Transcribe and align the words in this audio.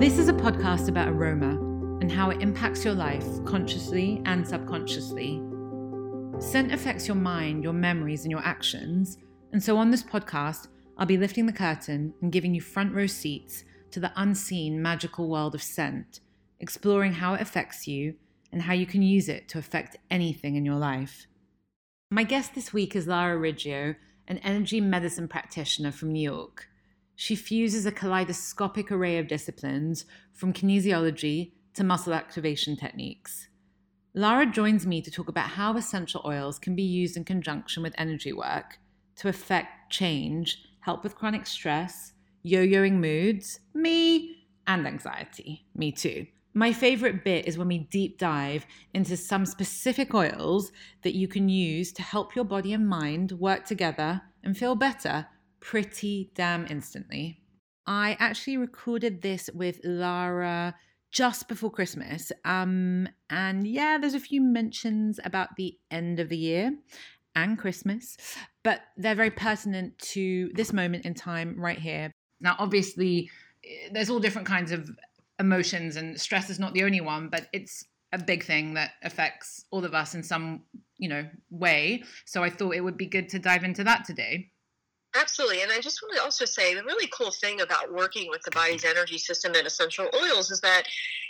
This 0.00 0.18
is 0.18 0.28
a 0.28 0.32
podcast 0.32 0.88
about 0.88 1.08
aroma 1.08 1.52
and 2.00 2.10
how 2.10 2.30
it 2.30 2.42
impacts 2.42 2.84
your 2.84 2.94
life 2.94 3.24
consciously 3.44 4.20
and 4.26 4.46
subconsciously. 4.46 5.40
Scent 6.40 6.72
affects 6.72 7.06
your 7.06 7.14
mind, 7.14 7.62
your 7.62 7.72
memories, 7.72 8.24
and 8.24 8.30
your 8.30 8.44
actions. 8.44 9.18
And 9.52 9.62
so 9.62 9.76
on 9.76 9.92
this 9.92 10.02
podcast, 10.02 10.66
I'll 10.98 11.06
be 11.06 11.16
lifting 11.16 11.46
the 11.46 11.52
curtain 11.52 12.12
and 12.20 12.32
giving 12.32 12.56
you 12.56 12.60
front 12.60 12.92
row 12.92 13.06
seats 13.06 13.62
to 13.92 14.00
the 14.00 14.12
unseen 14.16 14.82
magical 14.82 15.28
world 15.28 15.54
of 15.54 15.62
scent, 15.62 16.18
exploring 16.58 17.12
how 17.12 17.34
it 17.34 17.40
affects 17.40 17.86
you 17.86 18.16
and 18.50 18.62
how 18.62 18.72
you 18.72 18.86
can 18.86 19.00
use 19.00 19.28
it 19.28 19.48
to 19.50 19.58
affect 19.58 19.96
anything 20.10 20.56
in 20.56 20.66
your 20.66 20.74
life. 20.76 21.28
My 22.10 22.24
guest 22.24 22.56
this 22.56 22.72
week 22.72 22.96
is 22.96 23.06
Lara 23.06 23.38
Riggio, 23.38 23.94
an 24.26 24.38
energy 24.38 24.80
medicine 24.80 25.28
practitioner 25.28 25.92
from 25.92 26.12
New 26.12 26.22
York. 26.22 26.68
She 27.16 27.36
fuses 27.36 27.86
a 27.86 27.92
kaleidoscopic 27.92 28.90
array 28.90 29.18
of 29.18 29.28
disciplines 29.28 30.04
from 30.32 30.52
kinesiology 30.52 31.52
to 31.74 31.84
muscle 31.84 32.14
activation 32.14 32.76
techniques. 32.76 33.48
Lara 34.14 34.46
joins 34.46 34.86
me 34.86 35.02
to 35.02 35.10
talk 35.10 35.28
about 35.28 35.50
how 35.50 35.76
essential 35.76 36.22
oils 36.24 36.58
can 36.58 36.76
be 36.76 36.82
used 36.82 37.16
in 37.16 37.24
conjunction 37.24 37.82
with 37.82 37.94
energy 37.98 38.32
work 38.32 38.78
to 39.16 39.28
affect 39.28 39.90
change, 39.90 40.62
help 40.80 41.02
with 41.02 41.16
chronic 41.16 41.46
stress, 41.46 42.12
yo 42.42 42.64
yoing 42.64 42.94
moods, 42.94 43.60
me, 43.74 44.46
and 44.66 44.86
anxiety, 44.86 45.66
me 45.74 45.92
too. 45.92 46.26
My 46.52 46.72
favorite 46.72 47.24
bit 47.24 47.48
is 47.48 47.58
when 47.58 47.68
we 47.68 47.78
deep 47.78 48.18
dive 48.18 48.66
into 48.92 49.16
some 49.16 49.44
specific 49.44 50.14
oils 50.14 50.70
that 51.02 51.16
you 51.16 51.26
can 51.26 51.48
use 51.48 51.92
to 51.92 52.02
help 52.02 52.36
your 52.36 52.44
body 52.44 52.72
and 52.72 52.88
mind 52.88 53.32
work 53.32 53.64
together 53.64 54.22
and 54.44 54.56
feel 54.56 54.76
better 54.76 55.26
pretty 55.64 56.30
damn 56.34 56.66
instantly. 56.66 57.40
I 57.86 58.16
actually 58.20 58.58
recorded 58.58 59.22
this 59.22 59.48
with 59.52 59.80
Lara 59.82 60.74
just 61.10 61.48
before 61.48 61.70
Christmas. 61.70 62.30
Um, 62.44 63.08
and 63.30 63.66
yeah, 63.66 63.98
there's 63.98 64.14
a 64.14 64.20
few 64.20 64.42
mentions 64.42 65.18
about 65.24 65.56
the 65.56 65.76
end 65.90 66.20
of 66.20 66.28
the 66.28 66.36
year 66.36 66.72
and 67.34 67.58
Christmas, 67.58 68.16
but 68.62 68.82
they're 68.96 69.14
very 69.14 69.30
pertinent 69.30 69.98
to 69.98 70.50
this 70.54 70.72
moment 70.72 71.06
in 71.06 71.14
time 71.14 71.58
right 71.58 71.78
here. 71.78 72.12
Now, 72.40 72.56
obviously, 72.58 73.30
eh, 73.64 73.88
there's 73.90 74.10
all 74.10 74.20
different 74.20 74.46
kinds 74.46 74.70
of 74.70 74.88
emotions, 75.40 75.96
and 75.96 76.20
stress 76.20 76.50
is 76.50 76.60
not 76.60 76.74
the 76.74 76.84
only 76.84 77.00
one, 77.00 77.28
but 77.28 77.48
it's 77.52 77.84
a 78.12 78.18
big 78.18 78.44
thing 78.44 78.74
that 78.74 78.92
affects 79.02 79.64
all 79.70 79.84
of 79.84 79.94
us 79.94 80.14
in 80.14 80.22
some, 80.22 80.62
you 80.98 81.08
know, 81.08 81.26
way. 81.50 82.04
So 82.26 82.44
I 82.44 82.50
thought 82.50 82.76
it 82.76 82.82
would 82.82 82.96
be 82.96 83.06
good 83.06 83.28
to 83.30 83.38
dive 83.38 83.64
into 83.64 83.82
that 83.84 84.04
today. 84.04 84.52
Absolutely. 85.16 85.62
And 85.62 85.70
I 85.70 85.80
just 85.80 86.02
want 86.02 86.16
to 86.16 86.22
also 86.22 86.44
say 86.44 86.74
the 86.74 86.82
really 86.82 87.06
cool 87.06 87.30
thing 87.30 87.60
about 87.60 87.92
working 87.92 88.28
with 88.30 88.42
the 88.42 88.50
body's 88.50 88.84
energy 88.84 89.16
system 89.16 89.52
and 89.54 89.66
essential 89.66 90.08
oils 90.14 90.50
is 90.50 90.60
that, 90.62 90.84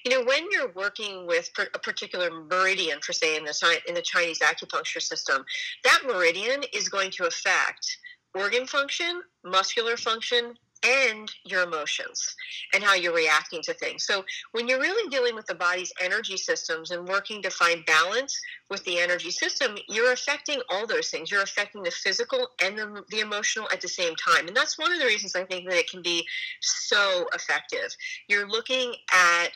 you 0.04 0.10
know, 0.10 0.24
when 0.24 0.46
you're 0.50 0.72
working 0.72 1.26
with 1.26 1.50
a 1.74 1.78
particular 1.78 2.30
meridian, 2.30 3.00
for 3.00 3.12
say, 3.12 3.36
in 3.36 3.44
the, 3.44 3.80
in 3.86 3.94
the 3.94 4.02
Chinese 4.02 4.38
acupuncture 4.38 5.02
system, 5.02 5.44
that 5.82 6.00
meridian 6.06 6.62
is 6.72 6.88
going 6.88 7.10
to 7.10 7.26
affect 7.26 7.98
organ 8.34 8.66
function, 8.66 9.22
muscular 9.44 9.98
function, 9.98 10.54
and 10.82 11.30
your 11.44 11.62
emotions 11.62 12.34
and 12.74 12.82
how 12.82 12.94
you're 12.94 13.14
reacting 13.14 13.62
to 13.62 13.74
things. 13.74 14.04
So, 14.04 14.24
when 14.52 14.68
you're 14.68 14.80
really 14.80 15.08
dealing 15.08 15.34
with 15.34 15.46
the 15.46 15.54
body's 15.54 15.92
energy 16.00 16.36
systems 16.36 16.90
and 16.90 17.08
working 17.08 17.42
to 17.42 17.50
find 17.50 17.84
balance 17.86 18.38
with 18.70 18.84
the 18.84 18.98
energy 18.98 19.30
system, 19.30 19.76
you're 19.88 20.12
affecting 20.12 20.60
all 20.70 20.86
those 20.86 21.08
things. 21.08 21.30
You're 21.30 21.42
affecting 21.42 21.82
the 21.82 21.90
physical 21.90 22.48
and 22.62 22.78
the, 22.78 23.02
the 23.10 23.20
emotional 23.20 23.68
at 23.72 23.80
the 23.80 23.88
same 23.88 24.14
time. 24.16 24.46
And 24.46 24.56
that's 24.56 24.78
one 24.78 24.92
of 24.92 24.98
the 24.98 25.06
reasons 25.06 25.34
I 25.34 25.44
think 25.44 25.68
that 25.68 25.78
it 25.78 25.90
can 25.90 26.02
be 26.02 26.26
so 26.60 27.26
effective. 27.34 27.94
You're 28.28 28.48
looking 28.48 28.94
at 29.12 29.48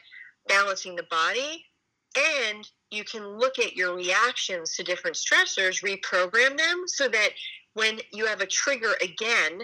balancing 0.48 0.96
the 0.96 1.04
body 1.04 1.64
and 2.16 2.68
you 2.90 3.04
can 3.04 3.38
look 3.38 3.58
at 3.58 3.76
your 3.76 3.94
reactions 3.94 4.74
to 4.76 4.82
different 4.82 5.16
stressors, 5.16 5.82
reprogram 5.82 6.56
them 6.56 6.84
so 6.86 7.08
that 7.08 7.30
when 7.74 8.00
you 8.12 8.26
have 8.26 8.40
a 8.40 8.46
trigger 8.46 8.94
again, 9.02 9.62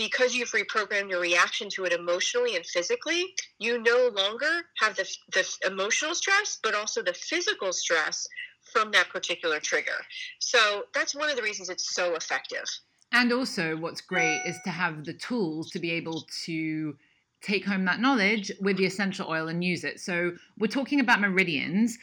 because 0.00 0.34
you've 0.34 0.50
reprogrammed 0.52 1.10
your 1.10 1.20
reaction 1.20 1.68
to 1.68 1.84
it 1.84 1.92
emotionally 1.92 2.56
and 2.56 2.64
physically, 2.64 3.26
you 3.58 3.82
no 3.82 4.10
longer 4.16 4.62
have 4.78 4.96
the, 4.96 5.06
the 5.34 5.46
emotional 5.66 6.14
stress, 6.14 6.58
but 6.62 6.74
also 6.74 7.02
the 7.02 7.12
physical 7.12 7.70
stress 7.70 8.26
from 8.72 8.90
that 8.92 9.10
particular 9.10 9.60
trigger. 9.60 9.98
So 10.38 10.84
that's 10.94 11.14
one 11.14 11.28
of 11.28 11.36
the 11.36 11.42
reasons 11.42 11.68
it's 11.68 11.94
so 11.94 12.14
effective. 12.14 12.64
And 13.12 13.30
also, 13.30 13.76
what's 13.76 14.00
great 14.00 14.40
is 14.46 14.58
to 14.64 14.70
have 14.70 15.04
the 15.04 15.12
tools 15.12 15.68
to 15.72 15.78
be 15.78 15.90
able 15.90 16.24
to 16.46 16.96
take 17.42 17.66
home 17.66 17.84
that 17.84 18.00
knowledge 18.00 18.50
with 18.58 18.78
the 18.78 18.86
essential 18.86 19.28
oil 19.28 19.48
and 19.48 19.62
use 19.62 19.84
it. 19.84 20.00
So, 20.00 20.32
we're 20.58 20.68
talking 20.68 21.00
about 21.00 21.20
meridians. 21.20 21.98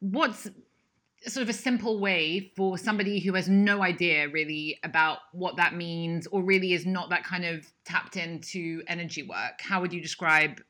What's 0.00 0.48
sort 1.26 1.42
of 1.42 1.48
a 1.48 1.52
simple 1.52 1.98
way 1.98 2.52
for 2.56 2.78
somebody 2.78 3.18
who 3.20 3.34
has 3.34 3.48
no 3.48 3.82
idea 3.82 4.28
really 4.28 4.78
about 4.84 5.18
what 5.32 5.56
that 5.56 5.74
means 5.74 6.26
or 6.28 6.42
really 6.42 6.72
is 6.72 6.86
not 6.86 7.10
that 7.10 7.24
kind 7.24 7.44
of 7.44 7.66
tapped 7.84 8.16
into 8.16 8.82
energy 8.86 9.22
work 9.22 9.60
how 9.60 9.80
would 9.80 9.92
you 9.92 10.00
describe 10.00 10.60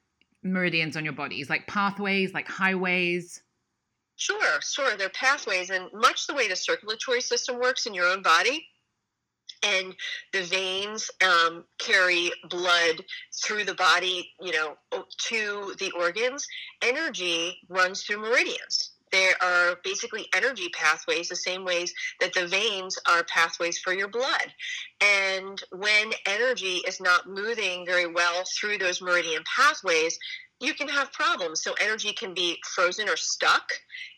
meridians 0.42 0.96
on 0.96 1.04
your 1.04 1.12
bodies 1.12 1.50
like 1.50 1.66
pathways 1.66 2.32
like 2.32 2.48
highways? 2.48 3.42
Sure 4.16 4.60
sure 4.62 4.96
they're 4.96 5.10
pathways 5.10 5.70
and 5.70 5.90
much 5.92 6.26
the 6.26 6.34
way 6.34 6.48
the 6.48 6.56
circulatory 6.56 7.20
system 7.20 7.60
works 7.60 7.86
in 7.86 7.92
your 7.92 8.06
own 8.06 8.22
body 8.22 8.66
and 9.62 9.94
the 10.32 10.42
veins 10.42 11.10
um, 11.24 11.64
carry 11.78 12.30
blood 12.48 13.02
through 13.42 13.64
the 13.64 13.74
body 13.74 14.30
you 14.40 14.52
know 14.52 14.76
to 15.18 15.74
the 15.78 15.92
organs. 15.98 16.46
Energy 16.82 17.58
runs 17.68 18.02
through 18.02 18.18
meridians 18.18 18.92
there 19.16 19.34
are 19.42 19.78
basically 19.82 20.26
energy 20.34 20.68
pathways, 20.68 21.28
the 21.28 21.36
same 21.36 21.64
ways 21.64 21.94
that 22.20 22.34
the 22.34 22.46
veins 22.46 22.98
are 23.08 23.24
pathways 23.24 23.78
for 23.78 23.94
your 23.94 24.08
blood. 24.08 24.52
And 25.00 25.62
when 25.72 26.12
energy 26.26 26.82
is 26.86 27.00
not 27.00 27.28
moving 27.28 27.86
very 27.86 28.06
well 28.06 28.44
through 28.58 28.78
those 28.78 29.00
meridian 29.00 29.42
pathways, 29.56 30.18
you 30.60 30.72
can 30.74 30.88
have 30.88 31.12
problems. 31.12 31.62
So 31.62 31.74
energy 31.80 32.12
can 32.12 32.32
be 32.32 32.58
frozen 32.74 33.08
or 33.08 33.16
stuck. 33.16 33.68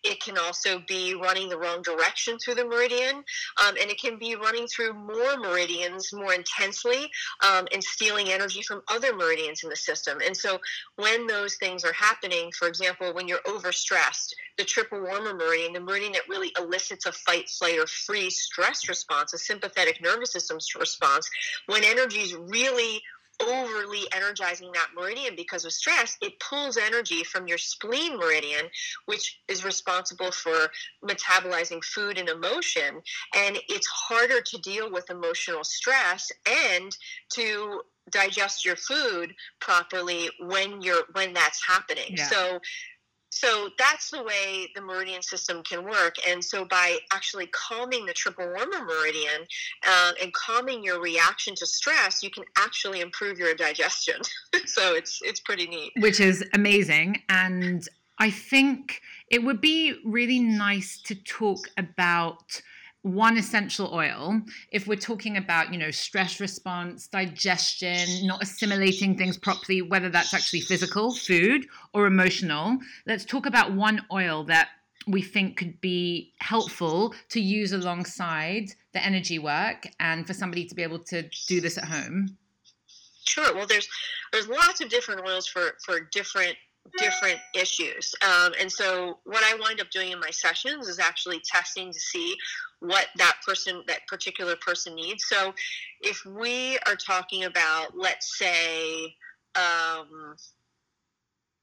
It 0.04 0.20
can 0.20 0.38
also 0.38 0.80
be 0.86 1.14
running 1.14 1.48
the 1.48 1.58
wrong 1.58 1.82
direction 1.82 2.38
through 2.38 2.54
the 2.54 2.64
meridian, 2.64 3.16
um, 3.16 3.74
and 3.80 3.90
it 3.90 4.00
can 4.00 4.18
be 4.18 4.36
running 4.36 4.66
through 4.68 4.94
more 4.94 5.36
meridians 5.36 6.12
more 6.12 6.32
intensely 6.32 7.10
um, 7.44 7.66
and 7.72 7.82
stealing 7.82 8.28
energy 8.28 8.62
from 8.62 8.82
other 8.88 9.14
meridians 9.14 9.64
in 9.64 9.70
the 9.70 9.76
system. 9.76 10.18
And 10.24 10.36
so 10.36 10.58
when 10.96 11.26
those 11.26 11.56
things 11.56 11.84
are 11.84 11.92
happening, 11.92 12.50
for 12.56 12.68
example, 12.68 13.12
when 13.12 13.26
you're 13.26 13.42
overstressed, 13.46 14.32
the 14.56 14.64
triple 14.64 15.00
warmer 15.00 15.34
meridian, 15.34 15.72
the 15.72 15.80
meridian 15.80 16.12
that 16.12 16.28
really 16.28 16.52
elicits 16.58 17.06
a 17.06 17.12
fight, 17.12 17.48
flight, 17.48 17.78
or 17.78 17.86
freeze 17.86 18.40
stress 18.40 18.88
response, 18.88 19.32
a 19.32 19.38
sympathetic 19.38 20.00
nervous 20.00 20.32
system 20.32 20.58
response, 20.78 21.28
when 21.66 21.84
energy 21.84 22.20
is 22.20 22.34
really 22.34 23.02
overly 23.42 24.02
energizing 24.14 24.70
that 24.72 24.88
meridian 24.96 25.34
because 25.36 25.64
of 25.64 25.72
stress, 25.72 26.16
it 26.20 26.38
pulls 26.40 26.76
energy 26.76 27.24
from 27.24 27.46
your 27.46 27.58
spleen 27.58 28.16
meridian, 28.18 28.66
which 29.06 29.40
is 29.48 29.64
responsible 29.64 30.30
for 30.30 30.70
metabolizing 31.04 31.82
food 31.84 32.18
and 32.18 32.28
emotion. 32.28 33.00
And 33.34 33.58
it's 33.68 33.86
harder 33.86 34.40
to 34.40 34.58
deal 34.58 34.90
with 34.90 35.10
emotional 35.10 35.64
stress 35.64 36.30
and 36.46 36.96
to 37.34 37.80
digest 38.10 38.64
your 38.64 38.76
food 38.76 39.34
properly 39.60 40.30
when 40.40 40.80
you're 40.80 41.04
when 41.12 41.32
that's 41.32 41.64
happening. 41.66 42.14
Yeah. 42.16 42.28
So 42.28 42.60
so 43.38 43.70
that's 43.78 44.10
the 44.10 44.22
way 44.22 44.68
the 44.74 44.80
meridian 44.80 45.22
system 45.22 45.62
can 45.62 45.84
work. 45.84 46.16
And 46.28 46.44
so 46.44 46.64
by 46.64 46.98
actually 47.12 47.46
calming 47.46 48.04
the 48.04 48.12
triple 48.12 48.44
warmer 48.46 48.84
meridian 48.84 49.46
uh, 49.86 50.12
and 50.20 50.32
calming 50.32 50.82
your 50.82 51.00
reaction 51.00 51.54
to 51.56 51.66
stress, 51.66 52.22
you 52.22 52.30
can 52.30 52.44
actually 52.56 53.00
improve 53.00 53.38
your 53.38 53.54
digestion. 53.54 54.20
so 54.66 54.94
it's 54.94 55.20
it's 55.22 55.40
pretty 55.40 55.66
neat. 55.68 55.92
Which 55.98 56.18
is 56.18 56.44
amazing. 56.52 57.22
And 57.28 57.88
I 58.18 58.30
think 58.30 59.00
it 59.30 59.44
would 59.44 59.60
be 59.60 59.94
really 60.04 60.40
nice 60.40 61.00
to 61.02 61.14
talk 61.14 61.68
about 61.76 62.60
one 63.02 63.36
essential 63.36 63.92
oil 63.94 64.40
if 64.72 64.86
we're 64.88 64.96
talking 64.96 65.36
about 65.36 65.72
you 65.72 65.78
know 65.78 65.90
stress 65.90 66.40
response 66.40 67.06
digestion 67.06 68.26
not 68.26 68.42
assimilating 68.42 69.16
things 69.16 69.36
properly 69.36 69.82
whether 69.82 70.08
that's 70.08 70.34
actually 70.34 70.60
physical 70.60 71.14
food 71.14 71.66
or 71.94 72.06
emotional 72.06 72.76
let's 73.06 73.24
talk 73.24 73.46
about 73.46 73.72
one 73.72 74.04
oil 74.12 74.42
that 74.42 74.68
we 75.06 75.22
think 75.22 75.56
could 75.56 75.80
be 75.80 76.32
helpful 76.40 77.14
to 77.28 77.40
use 77.40 77.72
alongside 77.72 78.66
the 78.92 79.04
energy 79.04 79.38
work 79.38 79.88
and 80.00 80.26
for 80.26 80.34
somebody 80.34 80.66
to 80.66 80.74
be 80.74 80.82
able 80.82 80.98
to 80.98 81.22
do 81.46 81.60
this 81.60 81.78
at 81.78 81.84
home 81.84 82.36
sure 83.24 83.54
well 83.54 83.66
there's 83.66 83.88
there's 84.32 84.48
lots 84.48 84.80
of 84.80 84.88
different 84.88 85.20
oils 85.26 85.46
for 85.46 85.76
for 85.84 86.00
different 86.12 86.56
different 86.96 87.38
issues. 87.54 88.14
Um, 88.22 88.52
and 88.60 88.70
so, 88.70 89.18
what 89.24 89.42
I 89.44 89.58
wind 89.60 89.80
up 89.80 89.90
doing 89.90 90.12
in 90.12 90.20
my 90.20 90.30
sessions 90.30 90.88
is 90.88 90.98
actually 90.98 91.40
testing 91.44 91.92
to 91.92 92.00
see 92.00 92.36
what 92.80 93.06
that 93.16 93.36
person, 93.46 93.82
that 93.86 94.06
particular 94.06 94.56
person 94.56 94.94
needs. 94.94 95.24
So, 95.28 95.54
if 96.00 96.24
we 96.24 96.78
are 96.86 96.96
talking 96.96 97.44
about, 97.44 97.96
let's 97.96 98.38
say, 98.38 99.14
um, 99.56 100.36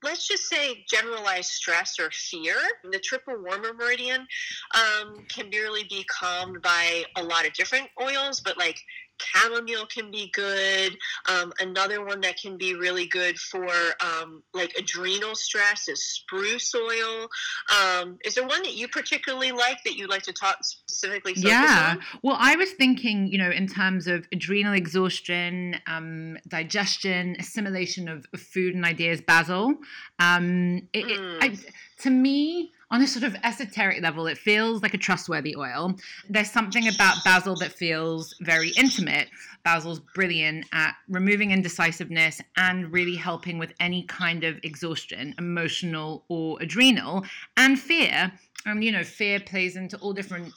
let's 0.02 0.28
just 0.28 0.48
say 0.48 0.84
generalized 0.88 1.50
stress 1.50 1.98
or 1.98 2.10
fear. 2.10 2.54
The 2.90 2.98
triple 2.98 3.36
warmer 3.42 3.72
meridian 3.72 4.26
um, 4.74 5.24
can 5.28 5.50
really 5.50 5.84
be 5.84 6.04
calmed 6.04 6.62
by 6.62 7.04
a 7.16 7.22
lot 7.22 7.46
of 7.46 7.52
different 7.54 7.88
oils, 8.00 8.40
but 8.40 8.58
like 8.58 8.78
chamomile 9.22 9.86
can 9.86 10.10
be 10.10 10.30
good. 10.32 10.96
Um, 11.28 11.52
another 11.60 12.04
one 12.04 12.20
that 12.22 12.36
can 12.40 12.56
be 12.56 12.74
really 12.74 13.06
good 13.06 13.38
for 13.38 13.68
um, 14.00 14.42
like 14.54 14.72
adrenal 14.78 15.34
stress 15.34 15.88
is 15.88 16.02
spruce 16.02 16.74
oil. 16.74 17.28
Um, 17.70 18.18
is 18.24 18.34
there 18.34 18.46
one 18.46 18.62
that 18.62 18.74
you 18.74 18.88
particularly 18.88 19.52
like 19.52 19.82
that 19.84 19.96
you'd 19.96 20.10
like 20.10 20.22
to 20.22 20.32
talk 20.32 20.58
specifically? 20.62 21.34
yeah. 21.36 21.96
On? 21.96 22.20
Well, 22.22 22.36
I 22.38 22.56
was 22.56 22.72
thinking, 22.72 23.28
you 23.28 23.38
know, 23.38 23.50
in 23.50 23.66
terms 23.66 24.06
of 24.06 24.26
adrenal 24.32 24.74
exhaustion, 24.74 25.76
um, 25.86 26.38
digestion, 26.48 27.36
assimilation 27.38 28.08
of, 28.08 28.26
of, 28.32 28.40
food 28.40 28.74
and 28.74 28.84
ideas, 28.84 29.20
basil. 29.20 29.74
Mm. 30.20 30.86
It, 30.92 31.04
mm. 31.06 31.10
it, 31.10 31.42
I, 31.42 32.02
to 32.02 32.10
me, 32.10 32.72
on 32.90 33.02
a 33.02 33.06
sort 33.06 33.24
of 33.24 33.36
esoteric 33.42 34.00
level, 34.00 34.26
it 34.26 34.38
feels 34.38 34.82
like 34.82 34.94
a 34.94 34.98
trustworthy 34.98 35.56
oil. 35.56 35.94
There's 36.28 36.50
something 36.50 36.86
about 36.88 37.24
basil 37.24 37.56
that 37.56 37.72
feels 37.72 38.34
very 38.40 38.70
intimate. 38.70 39.28
Basil's 39.64 40.00
brilliant 40.14 40.66
at 40.72 40.94
removing 41.08 41.50
indecisiveness 41.50 42.40
and 42.56 42.92
really 42.92 43.16
helping 43.16 43.58
with 43.58 43.72
any 43.80 44.04
kind 44.04 44.44
of 44.44 44.58
exhaustion, 44.62 45.34
emotional 45.38 46.24
or 46.28 46.58
adrenal, 46.60 47.24
and 47.56 47.78
fear. 47.78 48.32
And, 48.64 48.84
you 48.84 48.92
know, 48.92 49.02
fear 49.02 49.40
plays 49.40 49.76
into 49.76 49.96
all 49.98 50.12
different 50.12 50.52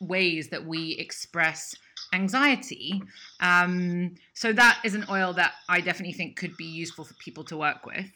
ways 0.00 0.48
that 0.48 0.64
we 0.64 0.92
express 0.92 1.74
anxiety. 2.12 3.02
Um, 3.40 4.14
so 4.32 4.52
that 4.52 4.80
is 4.84 4.94
an 4.94 5.04
oil 5.10 5.32
that 5.34 5.52
I 5.68 5.80
definitely 5.80 6.14
think 6.14 6.36
could 6.36 6.56
be 6.56 6.64
useful 6.64 7.04
for 7.04 7.14
people 7.14 7.44
to 7.44 7.56
work 7.56 7.84
with. 7.84 8.06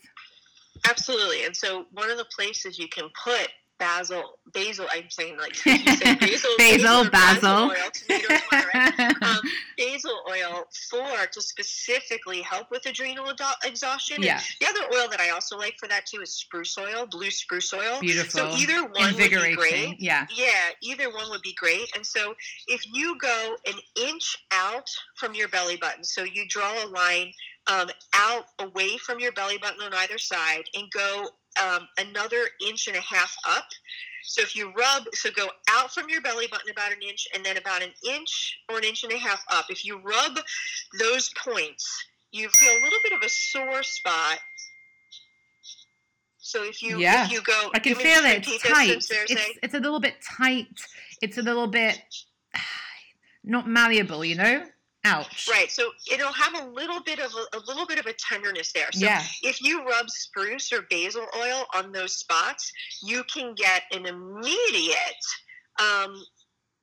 Absolutely. 0.89 1.45
And 1.45 1.57
so 1.57 1.87
one 1.93 2.11
of 2.11 2.19
the 2.19 2.27
places 2.37 2.79
you 2.79 2.89
can 2.89 3.09
put 3.25 3.49
basil, 3.83 4.39
basil, 4.55 4.87
I'm 4.93 5.11
saying 5.11 5.39
like 5.39 5.67
you 5.67 5.77
said, 5.79 6.21
basil, 6.21 6.51
basil, 6.59 7.11
basil, 7.11 7.11
basil 7.11 7.71
oil, 7.71 7.91
tomato, 7.93 8.35
right? 8.53 9.23
um, 9.23 9.41
basil 9.77 10.17
oil 10.31 10.65
for 10.89 11.27
to 11.27 11.41
specifically 11.41 12.43
help 12.43 12.71
with 12.71 12.87
adrenal 12.87 13.33
exhaustion. 13.65 14.23
Yeah. 14.23 14.35
And 14.35 14.43
the 14.61 14.67
other 14.69 14.97
oil 14.97 15.09
that 15.11 15.21
I 15.21 15.31
also 15.31 15.59
like 15.59 15.75
for 15.81 15.89
that 15.89 16.07
too 16.07 16.21
is 16.21 16.37
spruce 16.37 16.79
oil, 16.79 17.07
blue 17.07 17.31
spruce 17.31 17.75
oil. 17.75 17.99
Beautiful. 18.01 18.53
So 18.53 18.57
either 18.57 18.83
one 18.85 19.15
would 19.15 19.31
be 19.31 19.57
great. 19.57 20.01
Yeah. 20.01 20.27
Yeah, 20.33 20.71
either 20.81 21.13
one 21.13 21.29
would 21.31 21.43
be 21.43 21.55
great. 21.55 21.89
And 21.97 22.07
so 22.07 22.35
if 22.69 22.83
you 22.93 23.19
go 23.19 23.57
an 23.67 23.75
inch 24.01 24.37
out 24.53 24.89
from 25.17 25.35
your 25.35 25.49
belly 25.49 25.77
button, 25.77 26.05
so 26.05 26.23
you 26.23 26.45
draw 26.49 26.73
a 26.85 26.87
line 26.87 27.33
um, 27.67 27.89
out 28.15 28.45
away 28.59 28.97
from 28.99 29.21
your 29.21 29.33
belly 29.33 29.59
button 29.59 29.83
on 29.83 29.95
either 29.95 30.19
side 30.19 30.65
and 30.75 30.91
go 30.91 31.29
um, 31.63 31.87
another 31.99 32.49
inch 32.67 32.89
and 32.89 32.97
a 32.97 33.01
half 33.01 33.35
up. 33.49 33.67
So 34.25 34.41
if 34.43 34.55
you 34.55 34.73
rub, 34.77 35.05
so 35.13 35.31
go 35.31 35.49
out 35.69 35.93
from 35.93 36.09
your 36.09 36.21
belly 36.23 36.47
button 36.51 36.71
about 36.71 36.93
an 36.93 37.03
inch 37.07 37.27
and 37.35 37.45
then 37.45 37.57
about 37.57 37.83
an 37.83 37.91
inch 38.09 38.59
or 38.69 38.79
an 38.79 38.85
inch 38.85 39.05
and 39.05 39.13
a 39.13 39.19
half 39.19 39.43
up. 39.51 39.67
If 39.69 39.85
you 39.85 40.01
rub 40.01 40.39
those 40.99 41.31
points, 41.45 42.05
you 42.31 42.49
feel 42.49 42.73
a 42.73 42.83
little 42.83 42.99
bit 43.03 43.13
of 43.13 43.23
a 43.23 43.29
sore 43.29 43.83
spot. 43.83 44.39
So 46.39 46.65
if 46.65 46.83
you 46.83 46.99
yeah. 46.99 47.27
if 47.27 47.33
you 47.33 47.43
go, 47.43 47.71
I 47.75 47.79
can 47.79 47.95
feel 47.95 48.25
it. 48.25 48.47
It's 48.47 48.63
tight. 48.63 48.91
It's, 48.91 49.11
it's 49.63 49.75
a 49.75 49.81
little 49.81 50.01
bit 50.01 50.15
tight. 50.39 50.67
It's 51.21 51.39
a 51.39 51.43
little 51.43 51.67
bit 51.67 52.01
not 53.45 53.69
malleable, 53.69 54.25
you 54.25 54.37
know. 54.37 54.65
Ouch. 55.05 55.49
Right. 55.51 55.71
So 55.71 55.91
it'll 56.11 56.33
have 56.33 56.55
a 56.55 56.71
little 56.71 57.03
bit 57.03 57.19
of 57.19 57.33
a, 57.35 57.57
a, 57.57 57.61
little 57.67 57.87
bit 57.87 57.99
of 57.99 58.07
a 58.07 58.13
tenderness 58.13 58.73
there. 58.73 58.87
So 58.93 59.05
yeah. 59.05 59.23
if 59.43 59.61
you 59.61 59.85
rub 59.85 60.09
spruce 60.09 60.73
or 60.73 60.83
basil 60.91 61.27
oil 61.37 61.65
on 61.75 61.91
those 61.91 62.17
spots, 62.17 62.73
you 63.03 63.25
can 63.25 63.55
get 63.55 63.83
an 63.93 64.07
immediate 64.07 65.25
um, 65.81 66.23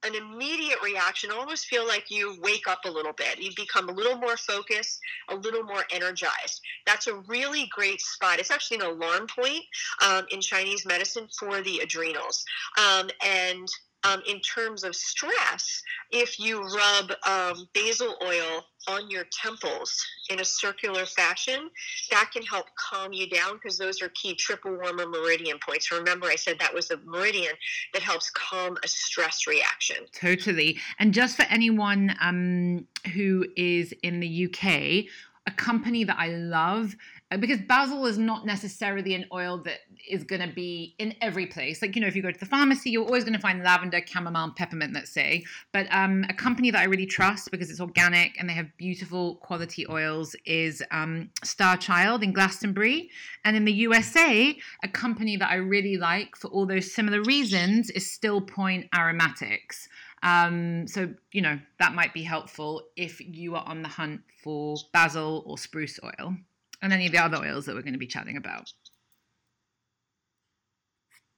an 0.06 0.16
immediate 0.16 0.82
reaction. 0.84 1.30
Almost 1.32 1.66
feel 1.66 1.86
like 1.86 2.06
you 2.10 2.38
wake 2.42 2.68
up 2.68 2.80
a 2.86 2.92
little 2.92 3.14
bit. 3.14 3.40
You 3.40 3.52
become 3.56 3.90
a 3.90 3.92
little 3.92 4.18
more 4.18 4.38
focused, 4.38 5.00
a 5.30 5.36
little 5.36 5.64
more 5.64 5.84
energized. 5.92 6.62
That's 6.86 7.08
a 7.08 7.16
really 7.28 7.70
great 7.72 8.00
spot. 8.02 8.40
It's 8.40 8.52
actually 8.52 8.78
an 8.78 8.84
alarm 8.84 9.28
point 9.28 9.64
um, 10.06 10.26
in 10.32 10.42
Chinese 10.42 10.86
medicine 10.86 11.28
for 11.38 11.62
the 11.62 11.80
adrenals. 11.80 12.46
Um, 12.78 13.10
and 13.26 13.68
um, 14.04 14.22
in 14.28 14.40
terms 14.40 14.84
of 14.84 14.96
stress, 14.96 15.82
if 16.12 16.40
you 16.40 16.62
rub 16.62 17.12
um, 17.28 17.68
basil 17.74 18.16
oil 18.24 18.66
on 18.88 19.10
your 19.10 19.26
temples 19.32 20.06
in 20.30 20.40
a 20.40 20.46
circular 20.46 21.06
fashion, 21.06 21.70
that 22.12 22.30
can 22.34 22.44
help 22.44 22.66
calm 22.76 23.12
you 23.12 23.30
down 23.30 23.56
because 23.56 23.78
those 23.78 24.02
are 24.02 24.10
key 24.10 24.34
triple 24.36 24.72
warmer 24.72 25.08
meridian 25.08 25.60
points. 25.66 25.92
Remember, 25.92 26.28
I 26.28 26.36
said 26.36 26.58
that 26.60 26.74
was 26.74 26.92
a 26.92 26.98
meridian 27.06 27.54
that 27.94 28.02
helps 28.02 28.30
calm 28.32 28.78
a 28.84 28.88
stress 28.88 29.48
reaction. 29.48 29.98
Totally. 30.14 30.78
And 30.98 31.14
just 31.14 31.36
for 31.36 31.44
anyone 31.44 32.16
um, 32.22 32.88
who 33.14 33.46
is 33.58 33.94
in 34.02 34.20
the 34.22 34.46
UK, 34.46 35.06
a 35.46 35.52
company 35.56 36.04
that 36.04 36.18
I 36.18 36.28
love 36.30 36.96
because 37.38 37.60
basil 37.62 38.08
is 38.08 38.18
not 38.18 38.46
necessarily 38.46 39.14
an 39.14 39.26
oil 39.32 39.60
that 39.60 39.80
is 40.10 40.24
going 40.24 40.42
to 40.42 40.54
be 40.54 40.96
in 40.98 41.14
every 41.22 41.46
place. 41.46 41.82
Like, 41.82 41.96
you 41.96 42.02
know, 42.02 42.08
if 42.08 42.16
you 42.16 42.24
go 42.24 42.32
to 42.32 42.40
the 42.40 42.46
pharmacy, 42.46 42.90
you're 42.90 43.06
always 43.06 43.24
going 43.24 43.36
to 43.36 43.40
find 43.40 43.64
lavender, 43.64 44.02
chamomile, 44.04 44.46
and 44.46 44.56
peppermint, 44.56 44.94
let's 44.94 45.12
say. 45.12 45.44
But 45.72 45.88
um, 45.92 46.26
a 46.28 46.34
company 46.34 46.72
that 46.72 46.80
I 46.80 46.86
really 46.86 47.06
trust 47.06 47.52
because 47.52 47.70
it's 47.70 47.80
organic 47.80 48.40
and 48.40 48.50
they 48.50 48.54
have 48.54 48.76
beautiful 48.78 49.36
quality 49.36 49.86
oils 49.88 50.36
is 50.46 50.82
um, 50.90 51.30
Star 51.44 51.78
Child 51.78 52.24
in 52.24 52.34
Glastonbury. 52.34 53.12
And 53.46 53.56
in 53.56 53.66
the 53.66 53.74
USA, 53.74 54.58
a 54.84 54.88
company 54.88 55.38
that 55.38 55.52
I 55.52 55.56
really 55.56 55.98
like 55.98 56.36
for 56.36 56.48
all 56.48 56.66
those 56.66 56.92
similar 56.92 57.22
reasons 57.22 57.92
is 57.92 58.12
Still 58.12 58.42
Point 58.42 58.88
Aromatics. 58.96 59.88
Um, 60.24 60.88
so, 60.88 61.14
you 61.32 61.42
know, 61.42 61.60
that 61.80 61.94
might 61.94 62.14
be 62.14 62.24
helpful 62.24 62.84
if 62.98 63.22
you 63.22 63.56
are 63.56 63.64
on 63.66 63.84
the 63.84 63.88
hunt 63.88 64.22
for 64.44 64.76
basil 64.92 65.44
or 65.46 65.58
spruce 65.58 66.00
oil 66.04 66.36
and 66.82 66.94
any 66.94 67.06
of 67.06 67.12
the 67.12 67.18
other 67.18 67.38
oils 67.38 67.66
that 67.66 67.76
we're 67.76 67.82
going 67.82 67.94
to 67.94 68.00
be 68.00 68.08
chatting 68.08 68.38
about. 68.38 68.72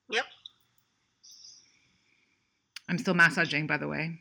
Yep. 0.09 0.25
I'm 2.89 2.97
still 2.97 3.13
massaging, 3.13 3.67
by 3.67 3.77
the 3.77 3.87
way. 3.87 4.19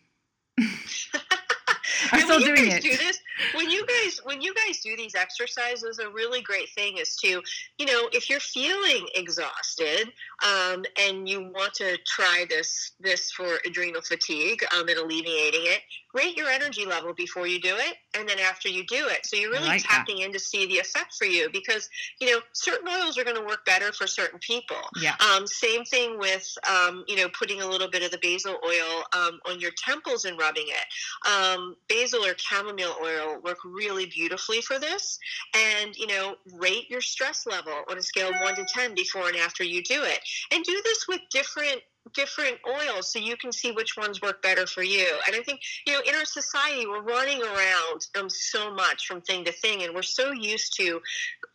still 2.38 2.55
doing 2.55 2.71
it. 2.71 2.82
Do 2.82 2.97
this, 2.97 3.21
when 3.55 3.71
you 3.71 3.87
guys 3.87 4.21
when 4.25 4.41
you 4.41 4.55
guys 4.55 4.81
do 4.81 4.97
these 4.97 5.15
exercises, 5.15 5.99
a 5.99 6.11
really 6.11 6.43
great 6.43 6.69
thing 6.71 6.99
is 6.99 7.16
to, 7.16 7.43
you 7.78 7.87
know, 7.87 8.09
if 8.12 8.28
you're 8.28 8.40
feeling 8.40 9.07
exhausted 9.14 10.11
um, 10.45 10.85
and 11.00 11.28
you 11.28 11.40
want 11.40 11.75
to 11.75 11.97
try 12.07 12.45
this 12.49 12.93
this 13.00 13.31
for 13.33 13.59
adrenal 13.66 14.02
fatigue 14.02 14.64
um, 14.75 14.88
and 14.88 14.99
alleviating 14.99 15.62
it, 15.64 15.81
rate 16.14 16.37
your 16.37 16.49
energy 16.49 16.85
level 16.85 17.12
before 17.14 17.47
you 17.47 17.61
do 17.61 17.75
it, 17.76 17.97
and 18.19 18.28
then 18.28 18.38
after 18.38 18.69
you 18.69 18.85
do 18.87 19.07
it. 19.09 19.25
So 19.26 19.37
you're 19.37 19.50
really 19.50 19.69
like 19.69 19.83
tapping 19.85 20.16
that. 20.16 20.26
in 20.26 20.33
to 20.33 20.38
see 20.38 20.66
the 20.66 20.78
effect 20.78 21.14
for 21.16 21.25
you 21.25 21.49
because 21.52 21.88
you 22.21 22.31
know 22.31 22.40
certain 22.52 22.88
oils 22.88 23.19
are 23.19 23.25
going 23.25 23.37
to 23.37 23.45
work 23.45 23.64
better 23.64 23.93
for 23.93 24.07
certain 24.07 24.38
people. 24.40 24.76
Yeah. 25.00 25.14
Um, 25.35 25.47
same 25.47 25.85
thing 25.85 26.19
with 26.19 26.47
um, 26.69 27.05
you 27.09 27.16
know 27.16 27.28
putting 27.38 27.62
a 27.62 27.66
little 27.66 27.88
bit 27.88 28.02
of 28.02 28.11
the 28.11 28.19
basil 28.19 28.57
oil 28.64 29.05
um, 29.12 29.40
on 29.49 29.61
your 29.61 29.73
temples 29.76 30.25
and 30.25 30.38
rubbing 30.38 30.66
it. 30.66 31.28
Um, 31.31 31.76
basil 31.88 32.20
or 32.25 32.37
chamomile 32.37 32.97
oil 33.03 33.39
work 33.45 33.59
really 33.65 34.07
beautifully 34.07 34.61
for 34.61 34.79
this. 34.79 35.19
And, 35.55 35.97
you 35.97 36.07
know, 36.07 36.37
rate 36.55 36.91
your 36.91 37.00
stress 37.00 37.47
level 37.47 37.75
on 37.91 37.99
a 37.99 38.03
scale 38.03 38.29
of 38.29 38.35
one 38.43 38.55
to 38.57 38.65
10 38.65 38.95
before 38.95 39.29
and 39.29 39.37
after 39.37 39.65
you 39.65 39.83
do 39.83 40.03
it. 40.03 40.21
And 40.53 40.65
do 40.65 40.81
this 40.85 41.07
with 41.09 41.21
different 41.31 41.83
different 42.15 42.57
oils 42.67 43.12
so 43.12 43.19
you 43.19 43.37
can 43.37 43.53
see 43.53 43.73
which 43.73 43.97
ones 43.97 44.23
work 44.23 44.43
better 44.43 44.67
for 44.67 44.83
you. 44.83 45.07
And 45.27 45.37
I 45.37 45.43
think, 45.43 45.61
you 45.87 45.93
know, 45.93 46.00
in 46.07 46.15
our 46.15 46.25
society, 46.25 46.87
we're 46.87 47.03
running 47.03 47.43
around 47.43 48.07
um, 48.19 48.29
so 48.29 48.73
much 48.75 49.07
from 49.07 49.21
thing 49.21 49.45
to 49.45 49.53
thing, 49.53 49.83
and 49.83 49.95
we're 49.95 50.03
so 50.03 50.33
used 50.33 50.77
to 50.79 51.00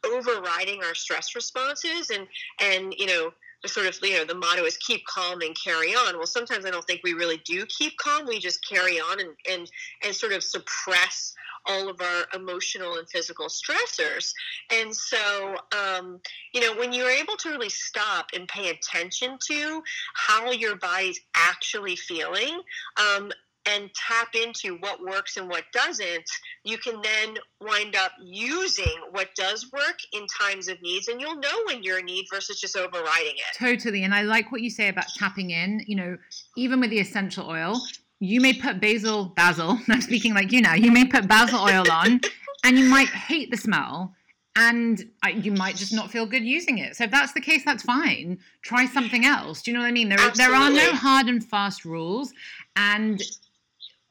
overriding 0.05 0.83
our 0.83 0.93
stress 0.93 1.35
responses 1.35 2.11
and, 2.11 2.27
and, 2.61 2.93
you 2.97 3.07
know, 3.07 3.31
sort 3.67 3.87
of 3.87 3.97
you 4.01 4.17
know 4.17 4.25
the 4.25 4.35
motto 4.35 4.63
is 4.63 4.77
keep 4.77 5.05
calm 5.05 5.41
and 5.41 5.55
carry 5.61 5.93
on. 5.93 6.17
Well 6.17 6.27
sometimes 6.27 6.65
i 6.65 6.71
don't 6.71 6.85
think 6.85 7.01
we 7.03 7.13
really 7.13 7.41
do 7.45 7.65
keep 7.65 7.97
calm. 7.97 8.25
We 8.27 8.39
just 8.39 8.67
carry 8.67 8.99
on 8.99 9.19
and 9.19 9.29
and 9.49 9.71
and 10.03 10.15
sort 10.15 10.33
of 10.33 10.43
suppress 10.43 11.33
all 11.67 11.89
of 11.89 11.99
our 11.99 12.39
emotional 12.39 12.97
and 12.97 13.09
physical 13.09 13.47
stressors. 13.47 14.33
And 14.71 14.95
so 14.95 15.55
um, 15.75 16.19
you 16.53 16.61
know 16.61 16.75
when 16.75 16.93
you're 16.93 17.09
able 17.09 17.35
to 17.37 17.49
really 17.49 17.69
stop 17.69 18.27
and 18.33 18.47
pay 18.47 18.69
attention 18.69 19.37
to 19.47 19.81
how 20.13 20.51
your 20.51 20.75
body's 20.75 21.19
actually 21.35 21.95
feeling 21.95 22.61
um, 22.97 23.31
and 23.67 23.89
tap 23.93 24.29
into 24.35 24.77
what 24.77 25.01
works 25.01 25.37
and 25.37 25.49
what 25.49 25.63
doesn't, 25.73 26.29
you 26.63 26.77
can 26.77 27.01
then 27.01 27.35
wind 27.61 27.95
up 27.95 28.11
using 28.23 28.85
what 29.11 29.29
does 29.35 29.71
work 29.71 29.97
in 30.13 30.25
times 30.27 30.67
of 30.67 30.81
needs 30.81 31.07
and 31.07 31.19
you'll 31.19 31.39
know 31.39 31.63
when 31.65 31.83
you're 31.83 31.99
in 31.99 32.05
need 32.05 32.25
versus 32.31 32.59
just 32.59 32.77
overriding 32.77 33.33
it. 33.35 33.57
Totally. 33.57 34.03
And 34.03 34.13
I 34.13 34.21
like 34.21 34.51
what 34.51 34.61
you 34.61 34.69
say 34.69 34.89
about 34.89 35.07
tapping 35.15 35.51
in, 35.51 35.83
you 35.87 35.95
know, 35.95 36.17
even 36.55 36.79
with 36.79 36.89
the 36.89 36.99
essential 36.99 37.49
oil, 37.49 37.79
you 38.19 38.39
may 38.39 38.53
put 38.53 38.79
basil, 38.79 39.25
basil, 39.35 39.79
I'm 39.89 40.01
speaking 40.01 40.33
like 40.33 40.51
you 40.51 40.61
now, 40.61 40.75
you 40.75 40.91
may 40.91 41.05
put 41.05 41.27
basil 41.27 41.59
oil 41.59 41.89
on 41.91 42.21
and 42.63 42.77
you 42.77 42.85
might 42.85 43.09
hate 43.09 43.51
the 43.51 43.57
smell 43.57 44.15
and 44.55 45.03
you 45.33 45.51
might 45.51 45.75
just 45.75 45.93
not 45.93 46.09
feel 46.09 46.25
good 46.25 46.43
using 46.43 46.77
it. 46.77 46.95
So 46.95 47.03
if 47.03 47.11
that's 47.11 47.33
the 47.33 47.41
case, 47.41 47.63
that's 47.65 47.83
fine. 47.83 48.39
Try 48.61 48.85
something 48.85 49.25
else. 49.25 49.61
Do 49.61 49.71
you 49.71 49.75
know 49.75 49.81
what 49.81 49.87
I 49.87 49.91
mean? 49.91 50.09
There, 50.09 50.31
there 50.35 50.53
are 50.53 50.69
no 50.69 50.93
hard 50.93 51.27
and 51.27 51.43
fast 51.43 51.83
rules, 51.83 52.31
and 52.77 53.21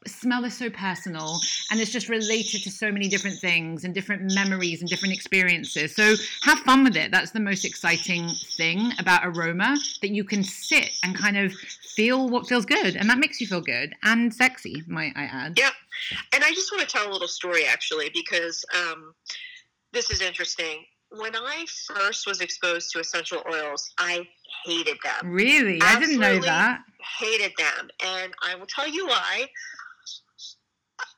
smell 0.06 0.44
is 0.44 0.56
so 0.56 0.70
personal 0.70 1.40
and 1.70 1.80
it's 1.80 1.90
just 1.90 2.08
related 2.08 2.62
to 2.62 2.70
so 2.70 2.90
many 2.90 3.08
different 3.08 3.38
things 3.38 3.84
and 3.84 3.94
different 3.94 4.34
memories 4.34 4.80
and 4.80 4.88
different 4.88 5.14
experiences. 5.14 5.94
So 5.94 6.14
have 6.42 6.58
fun 6.61 6.84
with 6.84 6.96
it. 6.96 7.11
That's 7.11 7.30
the 7.32 7.40
most 7.40 7.64
exciting 7.64 8.28
thing 8.56 8.92
about 8.99 9.23
aroma 9.25 9.76
that 10.02 10.11
you 10.11 10.25
can 10.25 10.42
sit 10.42 10.90
and 11.02 11.16
kind 11.16 11.37
of 11.37 11.52
feel 11.52 12.28
what 12.28 12.46
feels 12.46 12.64
good 12.64 12.96
and 12.96 13.08
that 13.08 13.18
makes 13.18 13.40
you 13.40 13.46
feel 13.46 13.61
good 13.61 13.94
and 14.02 14.32
sexy, 14.32 14.82
might 14.87 15.12
I 15.16 15.25
add. 15.25 15.58
Yeah. 15.58 15.70
And 16.34 16.44
I 16.44 16.50
just 16.50 16.73
want 16.73 16.87
to 16.87 16.92
tell 16.92 17.08
a 17.08 17.12
little 17.12 17.28
story 17.28 17.64
actually 17.66 18.11
because 18.12 18.64
um, 18.75 19.14
this 19.92 20.11
is 20.11 20.20
interesting. 20.20 20.84
When 21.11 21.37
I 21.37 21.64
first 21.87 22.26
was 22.26 22.40
exposed 22.40 22.90
to 22.92 22.99
essential 22.99 23.42
oils, 23.50 23.92
I 23.99 24.26
hated 24.64 24.99
them. 25.04 25.32
Really? 25.32 25.78
Absolutely 25.80 25.87
I 25.87 26.00
didn't 26.00 26.20
know 26.20 26.40
that. 26.46 26.80
Hated 27.20 27.52
them. 27.56 27.88
And 28.04 28.32
I 28.42 28.56
will 28.56 28.66
tell 28.66 28.88
you 28.88 29.06
why. 29.06 29.46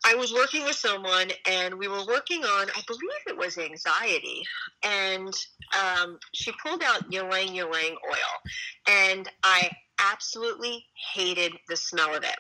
I 0.08 0.14
was 0.14 0.32
working 0.32 0.62
with 0.64 0.76
someone 0.76 1.30
and 1.50 1.74
we 1.74 1.88
were 1.88 2.06
working 2.06 2.44
on, 2.44 2.68
I 2.70 2.80
believe 2.86 3.26
it 3.26 3.36
was 3.36 3.58
anxiety. 3.58 4.44
And 4.84 5.34
um, 5.76 6.18
she 6.32 6.52
pulled 6.64 6.82
out 6.84 7.12
ylang 7.12 7.56
ylang 7.56 7.96
oil. 8.08 8.86
And 8.88 9.28
I 9.42 9.68
absolutely 9.98 10.84
hated 11.12 11.54
the 11.68 11.76
smell 11.76 12.14
of 12.14 12.22
it. 12.22 12.38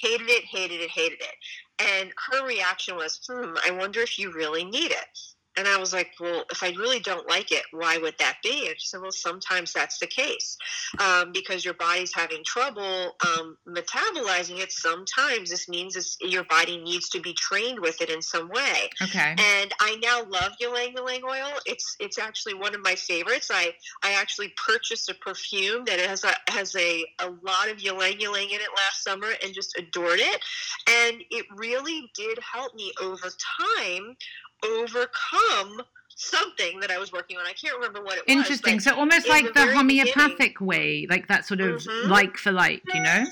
Hated 0.00 0.28
it, 0.30 0.44
hated 0.44 0.80
it, 0.80 0.90
hated 0.90 1.20
it. 1.20 1.34
And 1.78 2.10
her 2.30 2.44
reaction 2.44 2.96
was, 2.96 3.20
hmm, 3.30 3.54
I 3.64 3.70
wonder 3.70 4.00
if 4.00 4.18
you 4.18 4.32
really 4.32 4.64
need 4.64 4.90
it. 4.90 5.18
And 5.60 5.68
I 5.68 5.76
was 5.76 5.92
like, 5.92 6.12
well, 6.18 6.44
if 6.50 6.62
I 6.62 6.70
really 6.70 7.00
don't 7.00 7.28
like 7.28 7.52
it, 7.52 7.64
why 7.70 7.98
would 7.98 8.14
that 8.18 8.38
be? 8.42 8.66
And 8.66 8.74
she 8.78 8.88
said, 8.88 9.02
well, 9.02 9.12
sometimes 9.12 9.74
that's 9.74 9.98
the 9.98 10.06
case 10.06 10.56
um, 10.98 11.32
because 11.32 11.66
your 11.66 11.74
body's 11.74 12.14
having 12.14 12.42
trouble 12.46 13.12
um, 13.26 13.58
metabolizing 13.68 14.58
it. 14.58 14.72
Sometimes 14.72 15.50
this 15.50 15.68
means 15.68 16.16
your 16.22 16.44
body 16.44 16.78
needs 16.78 17.10
to 17.10 17.20
be 17.20 17.34
trained 17.34 17.78
with 17.78 18.00
it 18.00 18.08
in 18.08 18.22
some 18.22 18.48
way. 18.48 18.88
Okay. 19.02 19.34
And 19.36 19.70
I 19.80 19.98
now 20.02 20.24
love 20.30 20.52
ylang 20.62 20.94
ylang 20.96 21.24
oil. 21.28 21.52
It's 21.66 21.94
it's 22.00 22.18
actually 22.18 22.54
one 22.54 22.74
of 22.74 22.80
my 22.82 22.94
favorites. 22.94 23.50
I 23.52 23.74
I 24.02 24.12
actually 24.12 24.54
purchased 24.56 25.10
a 25.10 25.14
perfume 25.14 25.84
that 25.84 26.00
has 26.00 26.24
a 26.24 26.32
has 26.48 26.74
a, 26.74 27.04
a 27.18 27.28
lot 27.44 27.68
of 27.68 27.84
ylang 27.84 28.18
ylang 28.18 28.48
in 28.48 28.60
it 28.60 28.70
last 28.76 29.04
summer 29.04 29.28
and 29.44 29.52
just 29.52 29.78
adored 29.78 30.20
it. 30.20 30.40
And 30.88 31.22
it 31.30 31.44
really 31.54 32.10
did 32.14 32.38
help 32.38 32.74
me 32.74 32.92
over 33.02 33.28
time 33.68 34.16
overcome 34.64 35.82
something 36.08 36.80
that 36.80 36.90
I 36.90 36.98
was 36.98 37.12
working 37.12 37.38
on. 37.38 37.46
I 37.46 37.52
can't 37.52 37.74
remember 37.74 38.02
what 38.02 38.18
it 38.18 38.26
was. 38.26 38.36
Interesting. 38.36 38.80
So 38.80 38.94
almost 38.94 39.28
like 39.28 39.46
the, 39.54 39.66
the 39.66 39.72
homeopathic 39.72 40.60
way, 40.60 41.06
like 41.08 41.28
that 41.28 41.46
sort 41.46 41.60
of 41.60 41.80
mm-hmm. 41.82 42.10
like 42.10 42.36
for 42.36 42.52
like, 42.52 42.82
you 42.92 43.02
know? 43.02 43.24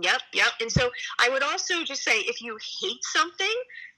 Yep, 0.00 0.20
yep. 0.32 0.48
And 0.60 0.70
so 0.70 0.90
I 1.18 1.28
would 1.30 1.42
also 1.42 1.82
just 1.84 2.04
say 2.04 2.18
if 2.20 2.42
you 2.42 2.56
hate 2.80 3.02
something, 3.02 3.54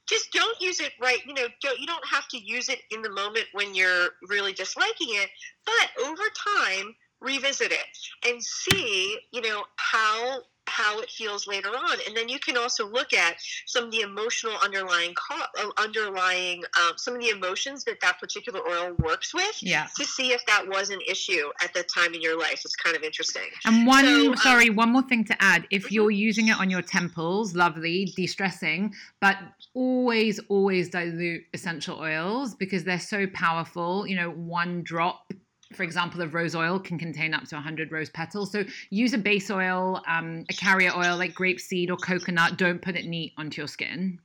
just 0.08 0.32
don't 0.32 0.60
use 0.60 0.80
it 0.80 0.92
right. 1.00 1.18
You 1.26 1.34
know, 1.34 1.46
don't, 1.60 1.78
you 1.78 1.86
don't 1.86 2.06
have 2.06 2.26
to 2.28 2.38
use 2.38 2.68
it 2.68 2.80
in 2.90 3.02
the 3.02 3.10
moment 3.10 3.46
when 3.52 3.74
you're 3.74 4.10
really 4.28 4.52
disliking 4.52 5.08
it, 5.10 5.28
but 5.66 6.04
over 6.06 6.22
time, 6.58 6.94
revisit 7.20 7.70
it 7.70 8.28
and 8.28 8.42
see, 8.42 9.18
you 9.32 9.42
know, 9.42 9.62
how 9.76 10.38
how 10.66 11.00
it 11.00 11.10
feels 11.10 11.46
later 11.46 11.68
on. 11.68 11.98
And 12.06 12.16
then 12.16 12.28
you 12.28 12.38
can 12.38 12.56
also 12.56 12.86
look 12.86 13.12
at 13.12 13.36
some 13.66 13.84
of 13.84 13.90
the 13.90 14.00
emotional 14.00 14.54
underlying 14.64 15.14
co- 15.14 15.44
uh, 15.58 15.70
underlying 15.76 16.62
um, 16.80 16.92
some 16.96 17.14
of 17.14 17.20
the 17.20 17.30
emotions 17.30 17.84
that 17.84 18.00
that 18.00 18.18
particular 18.18 18.60
oil 18.66 18.94
works 18.98 19.34
with. 19.34 19.62
Yeah. 19.62 19.88
To 19.96 20.04
see 20.04 20.32
if 20.32 20.44
that 20.46 20.66
was 20.66 20.90
an 20.90 21.00
issue 21.08 21.50
at 21.62 21.74
the 21.74 21.82
time 21.82 22.14
in 22.14 22.22
your 22.22 22.38
life. 22.38 22.62
It's 22.64 22.76
kind 22.76 22.96
of 22.96 23.02
interesting. 23.02 23.48
And 23.64 23.86
one, 23.86 24.04
so, 24.04 24.30
um, 24.30 24.36
sorry, 24.36 24.68
um, 24.70 24.76
one 24.76 24.92
more 24.92 25.02
thing 25.02 25.24
to 25.24 25.42
add. 25.42 25.66
If 25.70 25.84
mm-hmm. 25.84 25.94
you're 25.94 26.10
using 26.10 26.48
it 26.48 26.58
on 26.58 26.70
your 26.70 26.82
temples, 26.82 27.54
lovely, 27.54 28.12
de-stressing, 28.16 28.94
but 29.20 29.36
always, 29.74 30.40
always 30.48 30.88
dilute 30.90 31.44
essential 31.52 31.98
oils 31.98 32.54
because 32.54 32.84
they're 32.84 33.00
so 33.00 33.26
powerful. 33.26 34.06
You 34.06 34.16
know, 34.16 34.30
one 34.30 34.82
drop 34.82 35.32
for 35.72 35.82
example, 35.84 36.20
of 36.20 36.34
rose 36.34 36.54
oil 36.54 36.78
can 36.78 36.98
contain 36.98 37.32
up 37.32 37.44
to 37.44 37.54
100 37.54 37.92
rose 37.92 38.10
petals. 38.10 38.50
So 38.52 38.64
use 38.90 39.12
a 39.12 39.18
base 39.18 39.50
oil, 39.50 40.02
um, 40.06 40.44
a 40.48 40.52
carrier 40.52 40.92
oil 40.96 41.16
like 41.16 41.34
grapeseed 41.34 41.90
or 41.90 41.96
coconut. 41.96 42.56
Don't 42.56 42.82
put 42.82 42.96
it 42.96 43.06
neat 43.06 43.32
onto 43.38 43.60
your 43.60 43.68
skin. 43.68 44.18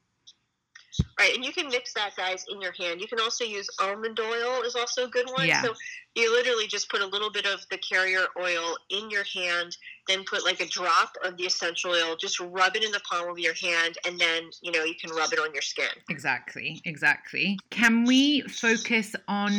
Right, 1.20 1.36
and 1.36 1.44
you 1.44 1.52
can 1.52 1.68
mix 1.68 1.94
that, 1.94 2.16
guys, 2.16 2.46
in 2.50 2.62
your 2.62 2.72
hand. 2.72 3.02
You 3.02 3.08
can 3.08 3.20
also 3.20 3.44
use 3.44 3.68
almond 3.82 4.20
oil 4.20 4.62
is 4.62 4.76
also 4.76 5.06
a 5.06 5.08
good 5.10 5.28
one. 5.36 5.48
Yeah. 5.48 5.62
So 5.62 5.74
you 6.16 6.32
literally 6.32 6.68
just 6.68 6.90
put 6.90 7.02
a 7.02 7.06
little 7.06 7.30
bit 7.30 7.46
of 7.46 7.66
the 7.70 7.78
carrier 7.78 8.26
oil 8.40 8.76
in 8.90 9.10
your 9.10 9.26
hand, 9.26 9.76
then 10.08 10.24
put 10.24 10.46
like 10.46 10.62
a 10.62 10.66
drop 10.68 11.14
of 11.24 11.36
the 11.38 11.46
essential 11.46 11.92
oil, 11.92 12.16
just 12.16 12.40
rub 12.40 12.76
it 12.76 12.84
in 12.84 12.92
the 12.92 13.02
palm 13.10 13.30
of 13.30 13.38
your 13.38 13.54
hand, 13.54 13.98
and 14.08 14.18
then 14.18 14.50
you 14.62 14.72
know 14.72 14.84
you 14.84 14.96
can 14.96 15.10
rub 15.12 15.34
it 15.34 15.40
on 15.40 15.54
your 15.54 15.62
skin. 15.62 15.90
Exactly, 16.10 16.82
exactly. 16.86 17.58
Can 17.72 18.06
we 18.06 18.42
focus 18.42 19.16
on 19.28 19.52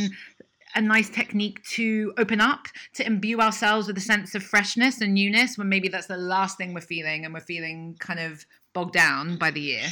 a 0.77 0.81
nice 0.81 1.09
technique 1.09 1.63
to 1.65 2.13
open 2.19 2.41
up, 2.41 2.67
to 2.95 3.07
imbue 3.07 3.41
ourselves 3.41 3.87
with 3.87 3.97
a 3.97 4.01
sense 4.01 4.35
of 4.35 4.43
freshness 4.43 5.01
and 5.01 5.15
newness 5.15 5.57
when 5.57 5.69
maybe 5.69 5.89
that's 5.89 6.07
the 6.07 6.17
last 6.17 6.59
thing 6.59 6.75
we're 6.75 6.81
feeling 6.81 7.25
and 7.25 7.33
we're 7.35 7.41
feeling 7.41 7.97
kind 7.99 8.21
of 8.21 8.45
bogged 8.75 8.93
down 8.93 9.39
by 9.39 9.51
the 9.51 9.61
year? 9.61 9.87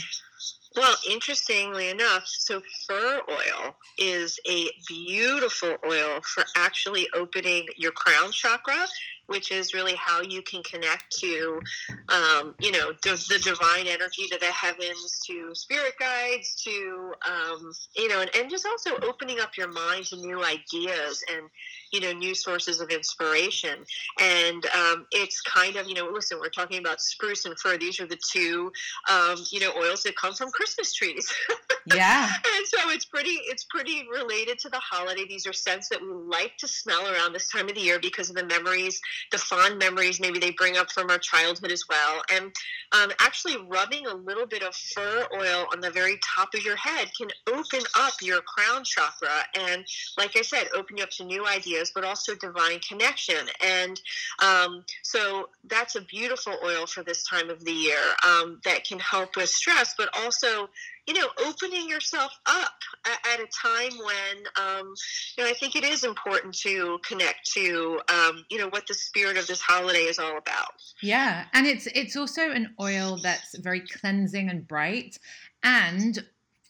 Well, 0.76 0.94
interestingly 1.08 1.88
enough, 1.88 2.24
so 2.26 2.60
fir 2.86 3.20
oil 3.30 3.76
is 3.96 4.38
a 4.48 4.68
beautiful 4.88 5.76
oil 5.88 6.20
for 6.22 6.44
actually 6.56 7.08
opening 7.14 7.66
your 7.76 7.92
crown 7.92 8.32
chakra 8.32 8.86
which 9.26 9.50
is 9.50 9.74
really 9.74 9.94
how 9.94 10.20
you 10.22 10.42
can 10.42 10.62
connect 10.62 11.10
to, 11.18 11.60
um, 12.08 12.54
you 12.60 12.72
know, 12.72 12.92
the, 13.02 13.10
the, 13.28 13.38
divine 13.44 13.86
energy 13.86 14.26
to 14.30 14.38
the 14.38 14.46
heavens, 14.46 15.20
to 15.26 15.54
spirit 15.54 15.94
guides, 15.98 16.62
to, 16.62 17.12
um, 17.26 17.72
you 17.96 18.08
know, 18.08 18.20
and, 18.20 18.30
and 18.36 18.50
just 18.50 18.66
also 18.66 18.90
opening 19.06 19.40
up 19.40 19.56
your 19.56 19.70
mind 19.70 20.04
to 20.06 20.16
new 20.16 20.42
ideas 20.42 21.22
and, 21.32 21.48
you 21.92 22.00
know, 22.00 22.12
new 22.12 22.34
sources 22.34 22.80
of 22.80 22.90
inspiration. 22.90 23.78
And 24.20 24.66
um, 24.66 25.06
it's 25.10 25.40
kind 25.42 25.76
of, 25.76 25.88
you 25.88 25.94
know, 25.94 26.08
listen, 26.12 26.38
we're 26.40 26.48
talking 26.48 26.78
about 26.78 27.00
spruce 27.00 27.44
and 27.44 27.58
fir. 27.58 27.78
These 27.78 28.00
are 28.00 28.06
the 28.06 28.18
two, 28.30 28.72
um, 29.10 29.36
you 29.50 29.60
know, 29.60 29.72
oils 29.78 30.02
that 30.02 30.16
come 30.16 30.34
from 30.34 30.50
Christmas 30.50 30.92
trees. 30.92 31.32
yeah. 31.86 32.28
and 32.56 32.66
so 32.66 32.90
it's 32.90 33.04
pretty, 33.04 33.38
it's 33.46 33.64
pretty 33.64 34.06
related 34.10 34.58
to 34.60 34.68
the 34.68 34.78
holiday. 34.78 35.24
These 35.28 35.46
are 35.46 35.52
scents 35.52 35.88
that 35.90 36.00
we 36.00 36.08
like 36.08 36.56
to 36.58 36.68
smell 36.68 37.06
around 37.06 37.32
this 37.32 37.48
time 37.48 37.68
of 37.68 37.74
the 37.74 37.80
year 37.80 37.98
because 38.00 38.30
of 38.30 38.36
the 38.36 38.46
memories 38.46 39.00
the 39.30 39.38
fond 39.38 39.78
memories 39.78 40.20
maybe 40.20 40.38
they 40.38 40.50
bring 40.52 40.76
up 40.76 40.90
from 40.90 41.10
our 41.10 41.18
childhood 41.18 41.72
as 41.72 41.84
well. 41.88 42.22
And 42.32 42.52
um, 42.92 43.10
actually, 43.20 43.56
rubbing 43.68 44.06
a 44.06 44.14
little 44.14 44.46
bit 44.46 44.62
of 44.62 44.74
fir 44.74 45.26
oil 45.34 45.66
on 45.72 45.80
the 45.80 45.90
very 45.90 46.18
top 46.22 46.48
of 46.54 46.64
your 46.64 46.76
head 46.76 47.10
can 47.18 47.28
open 47.48 47.80
up 47.96 48.14
your 48.22 48.40
crown 48.42 48.84
chakra. 48.84 49.28
And 49.58 49.84
like 50.16 50.36
I 50.36 50.42
said, 50.42 50.68
open 50.74 50.98
you 50.98 51.02
up 51.02 51.10
to 51.10 51.24
new 51.24 51.46
ideas, 51.46 51.90
but 51.94 52.04
also 52.04 52.34
divine 52.34 52.78
connection. 52.80 53.48
And 53.64 54.00
um, 54.42 54.84
so 55.02 55.48
that's 55.64 55.96
a 55.96 56.02
beautiful 56.02 56.54
oil 56.64 56.86
for 56.86 57.02
this 57.02 57.24
time 57.24 57.50
of 57.50 57.64
the 57.64 57.72
year 57.72 57.98
um, 58.24 58.60
that 58.64 58.84
can 58.84 58.98
help 58.98 59.36
with 59.36 59.48
stress, 59.48 59.94
but 59.96 60.08
also 60.22 60.68
you 61.06 61.14
know, 61.14 61.26
opening 61.46 61.88
yourself 61.88 62.32
up 62.46 62.72
at, 63.04 63.40
a 63.40 63.46
time 63.46 63.98
when, 63.98 64.44
um, 64.56 64.94
you 65.36 65.44
know, 65.44 65.50
I 65.50 65.54
think 65.54 65.76
it 65.76 65.84
is 65.84 66.04
important 66.04 66.54
to 66.60 66.98
connect 67.06 67.50
to, 67.52 68.00
um, 68.08 68.44
you 68.50 68.58
know, 68.58 68.68
what 68.68 68.86
the 68.86 68.94
spirit 68.94 69.36
of 69.36 69.46
this 69.46 69.60
holiday 69.60 70.04
is 70.04 70.18
all 70.18 70.38
about. 70.38 70.70
Yeah, 71.02 71.44
and 71.52 71.66
it's 71.66 71.86
it's 71.88 72.16
also 72.16 72.50
an 72.50 72.74
oil 72.80 73.18
that's 73.22 73.58
very 73.58 73.80
cleansing 73.80 74.48
and 74.48 74.66
bright, 74.66 75.18
and 75.62 76.24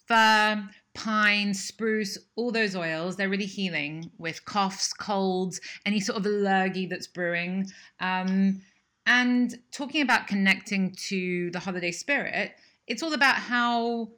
fir, 0.07 0.67
pine, 0.93 1.53
spruce, 1.53 2.17
all 2.35 2.51
those 2.51 2.75
oils, 2.75 3.15
they're 3.15 3.29
really 3.29 3.45
healing 3.45 4.11
with 4.17 4.45
coughs, 4.45 4.93
colds, 4.93 5.61
any 5.85 5.99
sort 5.99 6.17
of 6.17 6.25
allergy 6.25 6.87
that's 6.87 7.07
brewing. 7.07 7.67
Um, 7.99 8.61
and 9.05 9.59
talking 9.71 10.01
about 10.01 10.27
connecting 10.27 10.95
to 11.09 11.51
the 11.51 11.59
holiday 11.59 11.91
spirit, 11.91 12.53
it's 12.87 13.03
all 13.03 13.13
about 13.13 13.35
how 13.35 14.09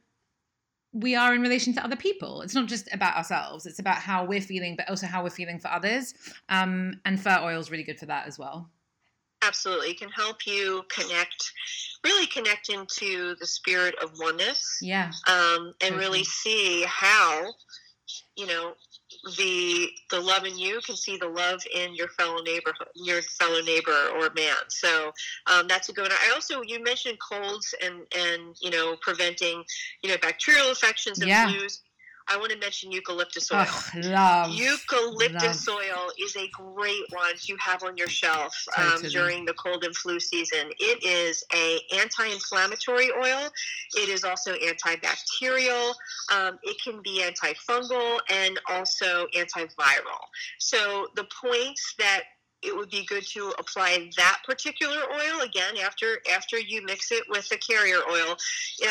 we 0.98 1.16
are 1.16 1.34
in 1.36 1.42
relation 1.42 1.74
to 1.74 1.84
other 1.84 1.96
people. 1.96 2.42
It's 2.42 2.56
not 2.56 2.68
just 2.68 2.92
about 2.94 3.16
ourselves. 3.16 3.66
It's 3.66 3.80
about 3.80 3.98
how 3.98 4.26
we're 4.26 4.42
feeling, 4.42 4.76
but 4.76 4.90
also 4.90 5.06
how 5.06 5.24
we're 5.24 5.30
feeling 5.30 5.60
for 5.60 5.70
others. 5.70 6.14
Um, 6.50 7.00
and 7.06 7.22
fir 7.22 7.40
oil 7.42 7.60
is 7.60 7.70
really 7.70 7.84
good 7.84 8.00
for 8.00 8.08
that 8.08 8.28
as 8.28 8.40
well. 8.40 8.70
Absolutely, 9.44 9.92
it 9.92 10.00
can 10.00 10.10
help 10.10 10.48
you 10.48 10.84
connect, 10.90 11.52
really 12.04 12.26
connect 12.26 12.70
into 12.70 13.36
the 13.40 13.46
spirit 13.46 13.94
of 14.02 14.18
oneness. 14.20 14.80
Yeah. 14.82 15.12
Um, 15.28 15.74
and 15.82 15.92
totally. 15.92 16.00
really 16.00 16.24
see 16.24 16.84
how, 16.88 17.54
you 18.36 18.48
know, 18.48 18.74
the 19.36 19.90
the 20.10 20.20
love 20.20 20.46
in 20.46 20.58
you 20.58 20.80
can 20.86 20.96
see 20.96 21.18
the 21.18 21.28
love 21.28 21.62
in 21.74 21.96
your 21.96 22.08
fellow 22.10 22.42
neighborhood, 22.42 22.88
your 22.96 23.22
fellow 23.22 23.62
neighbor 23.62 24.10
or 24.16 24.30
man. 24.36 24.56
So 24.70 25.12
um, 25.48 25.68
that's 25.68 25.90
a 25.90 25.94
good 25.94 26.04
one. 26.04 26.12
I 26.12 26.34
also 26.34 26.62
you 26.62 26.84
mentioned 26.84 27.18
colds 27.20 27.74
and 27.84 28.02
and 28.18 28.56
you 28.62 28.70
know 28.70 28.96
preventing 29.02 29.64
you 30.04 30.10
know 30.10 30.18
bacterial 30.22 30.70
infections 30.70 31.20
and 31.20 31.30
yeah. 31.30 31.48
flus. 31.48 31.80
I 32.30 32.38
want 32.38 32.52
to 32.52 32.58
mention 32.58 32.92
eucalyptus 32.92 33.52
oil. 33.52 33.66
Oh, 33.68 33.92
love. 33.96 34.52
Eucalyptus 34.52 35.68
love. 35.68 35.78
oil 35.78 36.12
is 36.20 36.36
a 36.36 36.48
great 36.50 37.04
one 37.12 37.36
to 37.36 37.56
have 37.60 37.84
on 37.84 37.96
your 37.98 38.08
shelf 38.08 38.54
um, 38.78 39.02
during 39.10 39.46
the 39.46 39.54
cold 39.54 39.84
and 39.84 39.96
flu 39.96 40.20
season. 40.20 40.70
It 40.80 41.04
is 41.04 41.44
a 41.54 41.80
anti-inflammatory 42.00 43.12
oil. 43.12 43.50
It 43.96 44.10
is 44.10 44.24
also 44.24 44.54
antibacterial. 44.56 45.94
Um, 46.34 46.60
it 46.64 46.78
can 46.84 47.02
be 47.02 47.24
antifungal 47.24 48.20
and 48.30 48.60
also 48.70 49.28
antiviral. 49.36 50.24
So 50.60 51.08
the 51.16 51.28
points 51.42 51.96
that 52.00 52.24
it 52.64 52.76
would 52.76 52.90
be 52.90 53.06
good 53.06 53.26
to 53.26 53.54
apply 53.60 54.10
that 54.18 54.40
particular 54.46 54.98
oil 55.12 55.42
again 55.42 55.78
after 55.84 56.18
after 56.34 56.58
you 56.60 56.84
mix 56.86 57.12
it 57.12 57.24
with 57.30 57.48
the 57.50 57.58
carrier 57.58 58.00
oil 58.12 58.36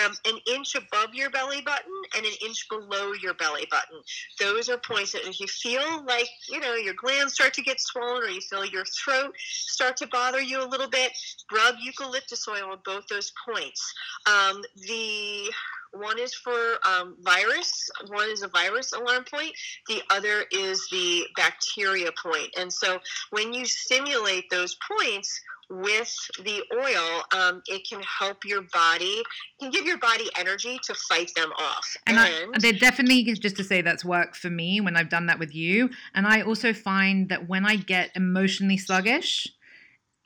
um, 0.05 0.13
an 0.27 0.39
inch 0.53 0.75
above 0.75 1.15
your 1.15 1.31
belly 1.31 1.61
button 1.63 1.93
and 2.17 2.25
an 2.25 2.33
inch 2.45 2.67
below 2.69 3.13
your 3.23 3.35
belly 3.35 3.67
button. 3.71 4.01
Those 4.39 4.69
are 4.69 4.79
points 4.79 5.13
that 5.13 5.27
if 5.27 5.41
you 5.41 5.47
feel 5.47 6.05
like 6.05 6.29
you 6.49 6.61
know 6.61 6.75
your 6.75 6.95
glands 6.95 7.35
start 7.35 7.55
to 7.55 7.63
get 7.63 7.81
swollen 7.81 8.23
or 8.23 8.29
you 8.29 8.41
feel 8.41 8.65
your 8.65 8.85
throat 8.85 9.35
start 9.39 9.97
to 9.99 10.07
bother 10.07 10.41
you 10.41 10.63
a 10.63 10.69
little 10.69 10.89
bit 10.89 11.13
rub 11.53 11.77
eucalyptus 11.81 12.47
oil 12.49 12.71
on 12.71 12.79
both 12.85 13.07
those 13.09 13.33
points. 13.47 13.95
Um, 14.27 14.63
the 14.77 15.53
one 15.93 16.19
is 16.19 16.35
for 16.35 16.79
um, 16.87 17.17
virus 17.21 17.91
one 18.09 18.29
is 18.31 18.43
a 18.43 18.49
virus 18.49 18.93
alarm 18.93 19.25
point 19.25 19.53
the 19.89 20.03
other 20.11 20.45
is 20.53 20.87
the 20.91 21.25
bacteria 21.37 22.11
point. 22.23 22.49
and 22.59 22.73
so 22.73 22.99
when 23.31 23.53
you 23.53 23.65
stimulate 23.65 24.45
those 24.51 24.77
points 24.91 25.41
with 25.69 26.15
the 26.45 26.63
oil, 26.75 27.23
um, 27.39 27.63
it 27.67 27.87
can 27.89 28.01
help 28.03 28.45
your 28.45 28.63
body, 28.73 29.23
can 29.61 29.71
give 29.71 29.85
your 29.85 29.99
body 29.99 30.29
energy 30.39 30.79
to 30.85 30.95
fight 31.09 31.31
them 31.35 31.51
off. 31.59 31.97
And 32.07 32.19
I, 32.19 32.47
they 32.61 32.73
definitely, 32.73 33.25
just 33.25 33.57
to 33.57 33.65
say, 33.65 33.83
that's 33.83 34.05
worked 34.05 34.37
for 34.37 34.51
me 34.51 34.81
when 34.81 34.97
I've 34.97 35.09
done 35.09 35.27
that 35.27 35.39
with 35.39 35.55
you. 35.55 35.91
And 36.15 36.27
I 36.27 36.43
also 36.43 36.73
find 36.73 37.29
that 37.31 37.49
when 37.49 37.67
I 37.67 37.77
get 37.77 38.11
emotionally 38.15 38.77
sluggish, 38.77 39.49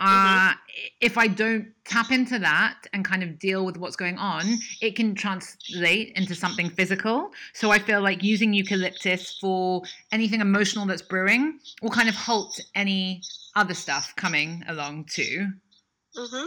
uh, 0.00 0.54
if 1.00 1.18
I 1.18 1.26
don't 1.26 1.68
tap 1.84 2.10
into 2.10 2.38
that 2.38 2.78
and 2.92 3.04
kind 3.04 3.22
of 3.22 3.38
deal 3.38 3.66
with 3.66 3.76
what's 3.76 3.96
going 3.96 4.16
on, 4.16 4.44
it 4.80 4.96
can 4.96 5.14
translate 5.14 6.12
into 6.16 6.34
something 6.34 6.70
physical. 6.70 7.30
So 7.52 7.70
I 7.70 7.78
feel 7.78 8.00
like 8.00 8.22
using 8.22 8.54
eucalyptus 8.54 9.38
for 9.38 9.82
anything 10.10 10.40
emotional 10.40 10.86
that's 10.86 11.02
brewing 11.02 11.60
will 11.82 11.90
kind 11.90 12.08
of 12.08 12.14
halt 12.14 12.58
any 12.74 13.22
other 13.56 13.74
stuff 13.74 14.14
coming 14.16 14.64
along 14.68 15.04
too. 15.04 15.48
hmm 16.16 16.46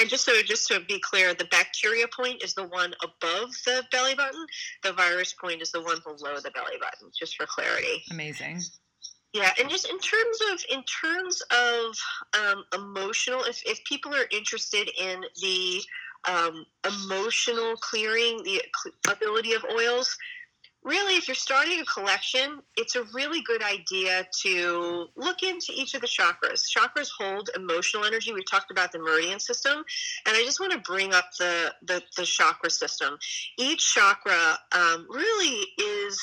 And 0.00 0.08
just 0.08 0.24
so 0.24 0.32
just 0.42 0.68
to 0.68 0.80
be 0.80 0.98
clear, 0.98 1.34
the 1.34 1.46
bacteria 1.46 2.06
point 2.08 2.42
is 2.42 2.54
the 2.54 2.66
one 2.66 2.94
above 3.02 3.50
the 3.66 3.84
belly 3.92 4.14
button. 4.14 4.46
The 4.82 4.94
virus 4.94 5.34
point 5.34 5.60
is 5.60 5.70
the 5.72 5.82
one 5.82 5.98
below 6.04 6.36
the 6.40 6.50
belly 6.52 6.78
button. 6.80 7.10
Just 7.18 7.36
for 7.36 7.46
clarity. 7.46 8.02
Amazing. 8.10 8.62
Yeah, 9.34 9.50
and 9.58 9.68
just 9.68 9.90
in 9.90 9.98
terms 9.98 10.38
of 10.52 10.64
in 10.70 10.84
terms 10.84 11.42
of 11.50 11.96
um, 12.40 12.64
emotional, 12.72 13.42
if 13.42 13.60
if 13.66 13.82
people 13.84 14.14
are 14.14 14.26
interested 14.30 14.88
in 14.96 15.24
the 15.42 15.82
um, 16.28 16.64
emotional 16.86 17.74
clearing, 17.76 18.40
the 18.44 18.62
ability 19.10 19.54
of 19.54 19.64
oils, 19.76 20.16
really, 20.84 21.16
if 21.16 21.26
you're 21.26 21.34
starting 21.34 21.80
a 21.80 21.84
collection, 21.84 22.60
it's 22.76 22.94
a 22.94 23.02
really 23.12 23.42
good 23.42 23.60
idea 23.60 24.24
to 24.42 25.06
look 25.16 25.42
into 25.42 25.72
each 25.74 25.94
of 25.94 26.00
the 26.00 26.06
chakras. 26.06 26.62
Chakras 26.72 27.08
hold 27.18 27.50
emotional 27.56 28.04
energy. 28.04 28.32
We've 28.32 28.48
talked 28.48 28.70
about 28.70 28.92
the 28.92 29.00
meridian 29.00 29.40
system, 29.40 29.84
and 30.26 30.36
I 30.36 30.44
just 30.44 30.60
want 30.60 30.72
to 30.74 30.78
bring 30.78 31.12
up 31.12 31.24
the 31.40 31.74
the, 31.82 32.02
the 32.16 32.24
chakra 32.24 32.70
system. 32.70 33.18
Each 33.58 33.94
chakra 33.94 34.58
um, 34.70 35.08
really 35.10 35.66
is 35.76 36.22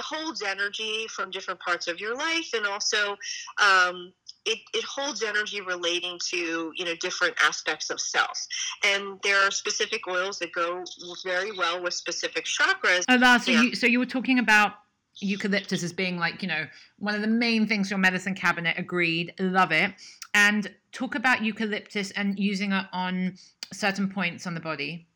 holds 0.00 0.42
energy 0.42 1.06
from 1.08 1.30
different 1.30 1.60
parts 1.60 1.86
of 1.88 2.00
your 2.00 2.16
life 2.16 2.50
and 2.54 2.66
also 2.66 3.16
um, 3.62 4.12
it, 4.44 4.58
it 4.74 4.84
holds 4.84 5.22
energy 5.22 5.60
relating 5.60 6.18
to 6.30 6.72
you 6.76 6.84
know 6.84 6.94
different 7.00 7.34
aspects 7.42 7.90
of 7.90 8.00
self 8.00 8.38
and 8.84 9.18
there 9.22 9.36
are 9.46 9.50
specific 9.50 10.06
oils 10.08 10.38
that 10.38 10.52
go 10.52 10.82
very 11.24 11.52
well 11.56 11.82
with 11.82 11.94
specific 11.94 12.44
chakras 12.44 13.04
Oh, 13.08 13.16
Lars, 13.16 13.44
so, 13.44 13.52
Yeah. 13.52 13.62
you, 13.62 13.74
so 13.74 13.86
you 13.86 13.98
were 13.98 14.06
talking 14.06 14.38
about 14.38 14.72
eucalyptus 15.20 15.82
as 15.82 15.92
being 15.92 16.18
like, 16.18 16.42
you 16.42 16.48
know, 16.48 16.66
one 16.98 17.14
of 17.14 17.20
the 17.20 17.26
main 17.28 17.66
things 17.66 17.90
your 17.90 17.98
medicine 17.98 18.34
cabinet. 18.34 18.78
Agreed. 18.78 19.34
Love 19.38 19.72
it. 19.72 19.92
And 20.34 20.74
talk 20.92 21.14
about 21.14 21.42
eucalyptus 21.44 22.10
and 22.12 22.38
using 22.38 22.72
it 22.72 22.86
on 22.92 23.34
certain 23.72 24.08
points 24.08 24.46
on 24.46 24.54
the 24.54 24.60
body. 24.60 25.06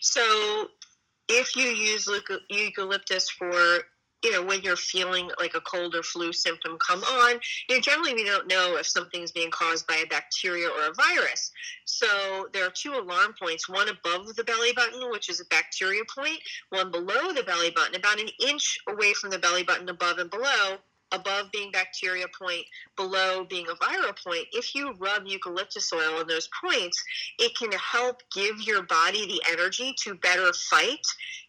so 0.00 0.68
if 1.28 1.56
you 1.56 1.64
use 1.64 2.08
eucalyptus 2.50 3.30
for 3.30 3.52
you 4.22 4.32
know 4.32 4.42
when 4.42 4.62
you're 4.62 4.76
feeling 4.76 5.30
like 5.38 5.54
a 5.54 5.60
cold 5.60 5.94
or 5.94 6.02
flu 6.02 6.32
symptom 6.32 6.78
come 6.78 7.02
on 7.02 7.38
you 7.68 7.74
know 7.74 7.80
generally 7.80 8.14
we 8.14 8.24
don't 8.24 8.48
know 8.48 8.76
if 8.76 8.86
something's 8.86 9.32
being 9.32 9.50
caused 9.50 9.86
by 9.86 9.96
a 9.96 10.06
bacteria 10.06 10.66
or 10.66 10.90
a 10.90 10.94
virus. 10.94 11.52
So 11.84 12.48
there 12.52 12.66
are 12.66 12.70
two 12.70 12.94
alarm 12.94 13.34
points 13.38 13.68
one 13.68 13.88
above 13.88 14.34
the 14.34 14.44
belly 14.44 14.72
button 14.72 15.10
which 15.10 15.28
is 15.28 15.40
a 15.40 15.44
bacteria 15.46 16.02
point 16.14 16.38
one 16.70 16.90
below 16.90 17.32
the 17.32 17.44
belly 17.44 17.70
button 17.70 17.94
about 17.94 18.20
an 18.20 18.28
inch 18.46 18.78
away 18.88 19.12
from 19.12 19.30
the 19.30 19.38
belly 19.38 19.62
button 19.62 19.88
above 19.88 20.18
and 20.18 20.30
below 20.30 20.78
above 21.14 21.50
being 21.52 21.70
bacteria 21.70 22.26
point 22.38 22.64
below 22.96 23.44
being 23.48 23.66
a 23.68 23.74
viral 23.84 24.16
point 24.24 24.44
if 24.52 24.74
you 24.74 24.92
rub 24.98 25.22
eucalyptus 25.26 25.92
oil 25.92 26.18
on 26.18 26.26
those 26.26 26.48
points 26.64 27.02
it 27.38 27.56
can 27.56 27.70
help 27.72 28.20
give 28.34 28.60
your 28.62 28.82
body 28.84 29.26
the 29.26 29.42
energy 29.52 29.94
to 30.02 30.14
better 30.16 30.52
fight 30.70 31.00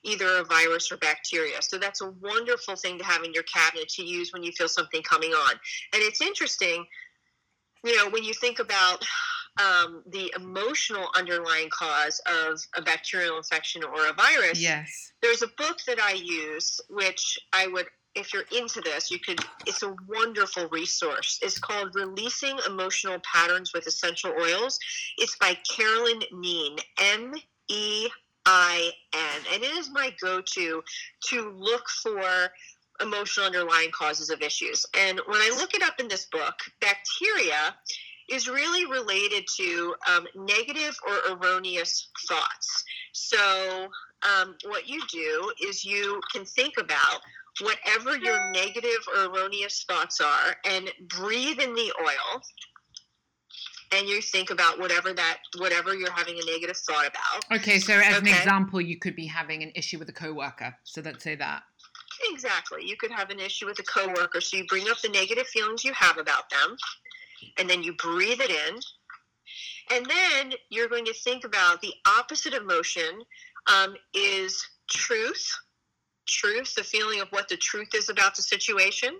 either 0.03 0.37
a 0.37 0.43
virus 0.43 0.91
or 0.91 0.97
bacteria. 0.97 1.61
So 1.61 1.77
that's 1.77 2.01
a 2.01 2.11
wonderful 2.21 2.75
thing 2.75 2.97
to 2.99 3.03
have 3.03 3.23
in 3.23 3.33
your 3.33 3.43
cabinet 3.43 3.89
to 3.89 4.03
use 4.03 4.31
when 4.31 4.43
you 4.43 4.51
feel 4.51 4.67
something 4.67 5.01
coming 5.01 5.31
on. 5.31 5.51
And 5.93 6.01
it's 6.03 6.21
interesting, 6.21 6.85
you 7.83 7.97
know, 7.97 8.09
when 8.09 8.23
you 8.23 8.33
think 8.33 8.59
about 8.59 9.03
um, 9.59 10.03
the 10.07 10.31
emotional 10.35 11.07
underlying 11.17 11.69
cause 11.71 12.21
of 12.27 12.59
a 12.75 12.81
bacterial 12.81 13.37
infection 13.37 13.83
or 13.83 14.07
a 14.07 14.13
virus, 14.13 14.61
Yes. 14.61 15.11
there's 15.21 15.41
a 15.41 15.47
book 15.57 15.77
that 15.87 15.99
I 15.99 16.11
use, 16.13 16.79
which 16.89 17.39
I 17.53 17.67
would, 17.67 17.87
if 18.15 18.33
you're 18.33 18.45
into 18.57 18.81
this, 18.81 19.11
you 19.11 19.19
could, 19.19 19.39
it's 19.65 19.83
a 19.83 19.95
wonderful 20.07 20.67
resource. 20.69 21.39
It's 21.41 21.59
called 21.59 21.95
Releasing 21.95 22.57
Emotional 22.67 23.19
Patterns 23.19 23.71
with 23.73 23.87
Essential 23.87 24.31
Oils. 24.39 24.79
It's 25.17 25.37
by 25.37 25.57
Carolyn 25.69 26.21
Mein, 26.31 26.77
M 26.99 27.33
E 27.67 28.07
I 28.45 28.91
N. 29.13 29.41
And 29.53 29.63
it 29.63 29.71
is 29.77 29.89
my 29.91 30.13
go 30.21 30.41
to 30.41 30.83
to 31.29 31.51
look 31.57 31.87
for 32.03 32.51
emotional 33.01 33.47
underlying 33.47 33.91
causes 33.91 34.29
of 34.29 34.41
issues. 34.41 34.85
And 34.97 35.19
when 35.25 35.41
I 35.41 35.55
look 35.59 35.73
it 35.73 35.83
up 35.83 35.99
in 35.99 36.07
this 36.07 36.25
book, 36.25 36.55
bacteria 36.79 37.75
is 38.29 38.47
really 38.47 38.85
related 38.85 39.45
to 39.57 39.95
um, 40.09 40.25
negative 40.35 40.97
or 41.07 41.35
erroneous 41.35 42.09
thoughts. 42.27 42.83
So, 43.11 43.87
um, 44.23 44.55
what 44.65 44.89
you 44.89 45.01
do 45.11 45.51
is 45.67 45.85
you 45.85 46.19
can 46.33 46.45
think 46.45 46.77
about 46.79 47.21
whatever 47.61 48.17
your 48.17 48.51
negative 48.51 49.07
or 49.15 49.25
erroneous 49.25 49.85
thoughts 49.87 50.19
are 50.19 50.55
and 50.65 50.91
breathe 51.07 51.59
in 51.59 51.73
the 51.73 51.93
oil 52.01 52.41
and 53.93 54.07
you 54.07 54.21
think 54.21 54.49
about 54.49 54.79
whatever 54.79 55.13
that 55.13 55.37
whatever 55.57 55.95
you're 55.95 56.11
having 56.11 56.35
a 56.35 56.51
negative 56.51 56.77
thought 56.77 57.07
about. 57.07 57.59
Okay, 57.59 57.79
so 57.79 57.93
as 57.93 58.17
an 58.17 58.27
example, 58.27 58.81
you 58.81 58.97
could 58.97 59.15
be 59.15 59.27
having 59.27 59.63
an 59.63 59.71
issue 59.75 59.99
with 59.99 60.09
a 60.09 60.13
coworker. 60.13 60.75
So 60.83 61.01
let's 61.01 61.23
say 61.23 61.35
that. 61.35 61.63
exactly. 62.31 62.81
You 62.83 62.97
could 62.97 63.11
have 63.11 63.29
an 63.29 63.39
issue 63.39 63.65
with 63.65 63.79
a 63.79 63.83
coworker. 63.83 64.41
So 64.41 64.57
you 64.57 64.65
bring 64.65 64.89
up 64.89 64.99
the 65.01 65.09
negative 65.09 65.47
feelings 65.47 65.83
you 65.83 65.93
have 65.93 66.17
about 66.17 66.49
them 66.49 66.75
and 67.57 67.69
then 67.69 67.83
you 67.83 67.93
breathe 67.93 68.41
it 68.41 68.49
in. 68.49 68.79
And 69.91 70.05
then 70.05 70.53
you're 70.69 70.89
going 70.89 71.05
to 71.05 71.13
think 71.13 71.45
about 71.45 71.81
the 71.81 71.93
opposite 72.07 72.53
emotion 72.53 73.21
um, 73.71 73.95
is 74.13 74.65
truth 74.89 75.47
truth 76.27 76.75
the 76.75 76.83
feeling 76.83 77.21
of 77.21 77.29
what 77.29 77.47
the 77.47 77.57
truth 77.57 77.89
is 77.95 78.09
about 78.09 78.35
the 78.35 78.41
situation. 78.41 79.15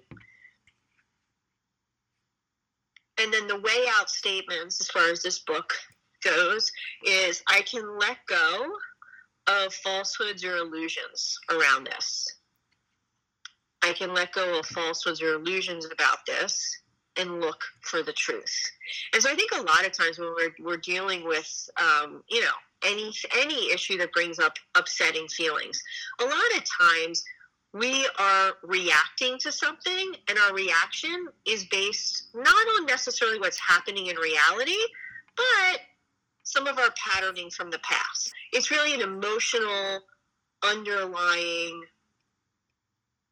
And 3.22 3.34
then 3.34 3.48
the 3.48 3.60
way 3.60 3.86
out 3.98 4.10
statements 4.10 4.82
as 4.82 4.90
far 4.90 5.10
as 5.10 5.22
this 5.22 5.40
book 5.40 5.74
goes 6.24 6.72
is 7.06 7.44
i 7.48 7.62
can 7.62 7.98
let 8.00 8.18
go 8.28 8.68
of 9.48 9.74
falsehoods 9.74 10.44
or 10.44 10.58
illusions 10.58 11.38
around 11.52 11.86
this. 11.86 12.26
I 13.84 13.94
can 13.94 14.14
let 14.14 14.34
go 14.34 14.60
of 14.60 14.66
falsehoods 14.66 15.22
or 15.22 15.36
illusions 15.36 15.86
about 15.86 16.26
this 16.26 16.82
and 17.18 17.40
look 17.40 17.62
for 17.82 18.02
the 18.02 18.14
truth. 18.14 18.54
And 19.14 19.22
so 19.22 19.30
i 19.32 19.36
think 19.36 19.52
a 19.54 19.62
lot 19.62 19.86
of 19.86 19.92
times 19.92 20.20
when 20.20 20.34
we're, 20.36 20.56
we're 20.60 20.78
dealing 20.78 21.26
with 21.26 21.70
um, 21.80 22.24
you 22.30 22.42
know 22.42 22.58
any 22.84 23.14
any 23.38 23.72
issue 23.72 23.98
that 23.98 24.12
brings 24.14 24.40
up 24.40 24.54
upsetting 24.76 25.28
feelings. 25.28 25.82
A 26.22 26.24
lot 26.24 26.58
of 26.58 26.64
times 26.82 27.24
we 27.74 28.08
are 28.20 28.54
reacting 28.64 29.38
to 29.40 29.52
something 29.52 30.14
and 30.30 30.38
our 30.40 30.54
reaction 30.54 31.28
is 31.46 31.66
based 31.66 32.30
not 32.34 32.48
on 32.78 32.86
necessarily 32.86 33.40
what's 33.40 33.60
happening 33.60 34.08
in 34.08 34.16
reality 34.16 34.78
but 35.36 35.82
some 36.44 36.68
of 36.68 36.78
our 36.78 36.94
patterning 36.96 37.50
from 37.50 37.70
the 37.70 37.80
past. 37.80 38.32
It's 38.54 38.72
really 38.72 38.94
an 38.94 39.02
emotional 39.02 40.02
underlying 40.64 41.84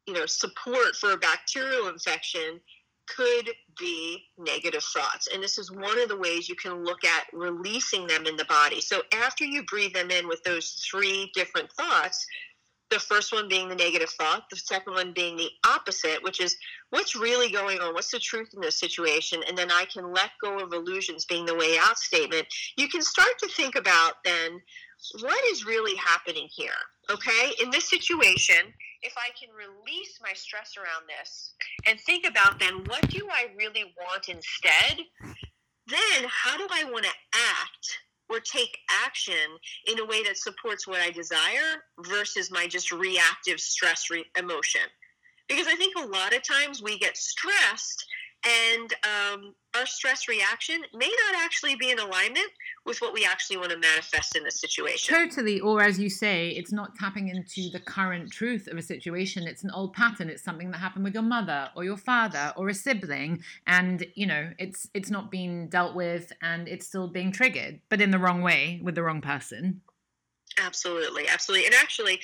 you 0.06 0.12
know 0.12 0.26
support 0.26 0.94
for 1.00 1.12
a 1.12 1.16
bacterial 1.16 1.88
infection 1.88 2.60
could 3.06 3.50
be 3.78 4.24
negative 4.38 4.82
thoughts. 4.82 5.28
And 5.32 5.42
this 5.42 5.58
is 5.58 5.70
one 5.70 5.98
of 6.00 6.08
the 6.08 6.16
ways 6.16 6.48
you 6.48 6.56
can 6.56 6.84
look 6.84 7.04
at 7.04 7.26
releasing 7.32 8.06
them 8.06 8.26
in 8.26 8.36
the 8.36 8.44
body. 8.46 8.80
So 8.80 9.02
after 9.12 9.44
you 9.44 9.64
breathe 9.64 9.94
them 9.94 10.10
in 10.10 10.28
with 10.28 10.42
those 10.44 10.86
three 10.90 11.30
different 11.34 11.70
thoughts, 11.72 12.26
the 12.90 12.98
first 12.98 13.32
one 13.32 13.48
being 13.48 13.68
the 13.68 13.74
negative 13.74 14.10
thought, 14.10 14.44
the 14.50 14.56
second 14.56 14.92
one 14.92 15.12
being 15.12 15.36
the 15.36 15.50
opposite, 15.66 16.22
which 16.22 16.40
is 16.40 16.56
what's 16.90 17.16
really 17.16 17.50
going 17.50 17.80
on, 17.80 17.94
what's 17.94 18.10
the 18.10 18.18
truth 18.18 18.50
in 18.54 18.60
this 18.60 18.78
situation, 18.78 19.42
and 19.48 19.56
then 19.58 19.70
I 19.70 19.84
can 19.92 20.12
let 20.12 20.30
go 20.40 20.58
of 20.58 20.72
illusions 20.72 21.24
being 21.24 21.44
the 21.44 21.56
way 21.56 21.76
out 21.80 21.98
statement. 21.98 22.46
You 22.76 22.88
can 22.88 23.02
start 23.02 23.38
to 23.40 23.48
think 23.48 23.74
about 23.74 24.14
then 24.24 24.60
what 25.20 25.44
is 25.46 25.66
really 25.66 25.96
happening 25.96 26.48
here, 26.54 26.70
okay? 27.10 27.52
In 27.62 27.70
this 27.70 27.88
situation, 27.88 28.72
if 29.02 29.14
I 29.16 29.28
can 29.38 29.54
release 29.54 30.18
my 30.22 30.32
stress 30.32 30.74
around 30.76 31.04
this 31.06 31.54
and 31.86 32.00
think 32.00 32.26
about 32.26 32.58
then 32.58 32.84
what 32.86 33.08
do 33.08 33.28
I 33.30 33.46
really 33.56 33.94
want 33.98 34.28
instead, 34.28 35.04
then 35.86 36.28
how 36.28 36.56
do 36.56 36.66
I 36.70 36.84
want 36.84 37.04
to 37.04 37.10
act 37.34 37.98
or 38.30 38.40
take 38.40 38.78
action 39.04 39.34
in 39.86 40.00
a 40.00 40.06
way 40.06 40.22
that 40.24 40.38
supports 40.38 40.86
what 40.86 41.00
I 41.00 41.10
desire 41.10 41.84
versus 42.06 42.50
my 42.50 42.66
just 42.66 42.90
reactive 42.90 43.60
stress 43.60 44.10
re- 44.10 44.24
emotion? 44.38 44.80
Because 45.48 45.66
I 45.66 45.76
think 45.76 45.94
a 45.96 46.06
lot 46.06 46.34
of 46.34 46.42
times 46.42 46.82
we 46.82 46.98
get 46.98 47.18
stressed 47.18 48.06
and 48.46 48.92
um, 49.04 49.54
our 49.76 49.86
stress 49.86 50.28
reaction 50.28 50.82
may 50.94 51.10
not 51.26 51.42
actually 51.42 51.74
be 51.76 51.90
in 51.90 51.98
alignment 51.98 52.50
with 52.84 52.98
what 52.98 53.12
we 53.12 53.24
actually 53.24 53.56
want 53.56 53.70
to 53.70 53.78
manifest 53.78 54.36
in 54.36 54.44
the 54.44 54.50
situation. 54.50 55.14
Totally. 55.14 55.60
Or 55.60 55.82
as 55.82 55.98
you 55.98 56.10
say, 56.10 56.50
it's 56.50 56.72
not 56.72 56.94
tapping 56.94 57.28
into 57.28 57.70
the 57.70 57.80
current 57.80 58.30
truth 58.30 58.68
of 58.68 58.76
a 58.76 58.82
situation. 58.82 59.46
It's 59.46 59.64
an 59.64 59.70
old 59.70 59.94
pattern. 59.94 60.28
It's 60.28 60.44
something 60.44 60.70
that 60.70 60.78
happened 60.78 61.04
with 61.04 61.14
your 61.14 61.22
mother 61.22 61.70
or 61.74 61.84
your 61.84 61.96
father 61.96 62.52
or 62.56 62.68
a 62.68 62.74
sibling. 62.74 63.42
And, 63.66 64.06
you 64.14 64.26
know, 64.26 64.50
it's 64.58 64.88
it's 64.94 65.10
not 65.10 65.30
being 65.30 65.68
dealt 65.68 65.94
with 65.94 66.32
and 66.42 66.68
it's 66.68 66.86
still 66.86 67.08
being 67.08 67.32
triggered, 67.32 67.80
but 67.88 68.00
in 68.00 68.10
the 68.10 68.18
wrong 68.18 68.42
way 68.42 68.80
with 68.82 68.94
the 68.94 69.02
wrong 69.02 69.20
person. 69.20 69.80
Absolutely, 70.58 71.28
absolutely. 71.28 71.66
And 71.66 71.74
actually, 71.74 72.20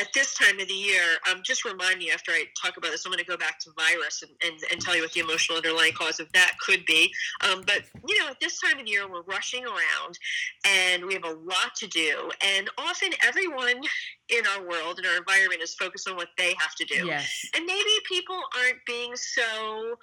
at 0.00 0.08
this 0.14 0.34
time 0.34 0.58
of 0.58 0.66
the 0.66 0.74
year, 0.74 1.02
um, 1.30 1.42
just 1.44 1.64
remind 1.64 1.98
me 1.98 2.10
after 2.10 2.32
I 2.32 2.44
talk 2.60 2.76
about 2.76 2.90
this, 2.90 3.06
I'm 3.06 3.12
going 3.12 3.22
to 3.22 3.30
go 3.30 3.36
back 3.36 3.58
to 3.60 3.70
virus 3.76 4.22
and, 4.22 4.32
and, 4.44 4.60
and 4.70 4.80
tell 4.80 4.96
you 4.96 5.02
what 5.02 5.12
the 5.12 5.20
emotional 5.20 5.58
underlying 5.58 5.92
cause 5.92 6.18
of 6.18 6.26
that 6.32 6.52
could 6.60 6.84
be. 6.86 7.12
Um, 7.40 7.62
but, 7.66 7.82
you 8.08 8.18
know, 8.18 8.28
at 8.28 8.40
this 8.40 8.58
time 8.60 8.78
of 8.78 8.84
the 8.84 8.90
year, 8.90 9.08
we're 9.08 9.22
rushing 9.22 9.64
around 9.64 10.18
and 10.66 11.04
we 11.04 11.14
have 11.14 11.24
a 11.24 11.34
lot 11.34 11.74
to 11.76 11.86
do. 11.86 12.30
And 12.56 12.68
often 12.78 13.10
everyone 13.24 13.80
in 14.28 14.46
our 14.46 14.66
world, 14.66 14.98
in 14.98 15.06
our 15.06 15.16
environment, 15.16 15.62
is 15.62 15.74
focused 15.74 16.08
on 16.08 16.16
what 16.16 16.28
they 16.38 16.54
have 16.58 16.74
to 16.76 16.84
do. 16.84 17.06
Yes. 17.06 17.30
And 17.54 17.64
maybe 17.64 17.90
people 18.08 18.38
aren't 18.58 18.84
being 18.86 19.14
so 19.14 19.96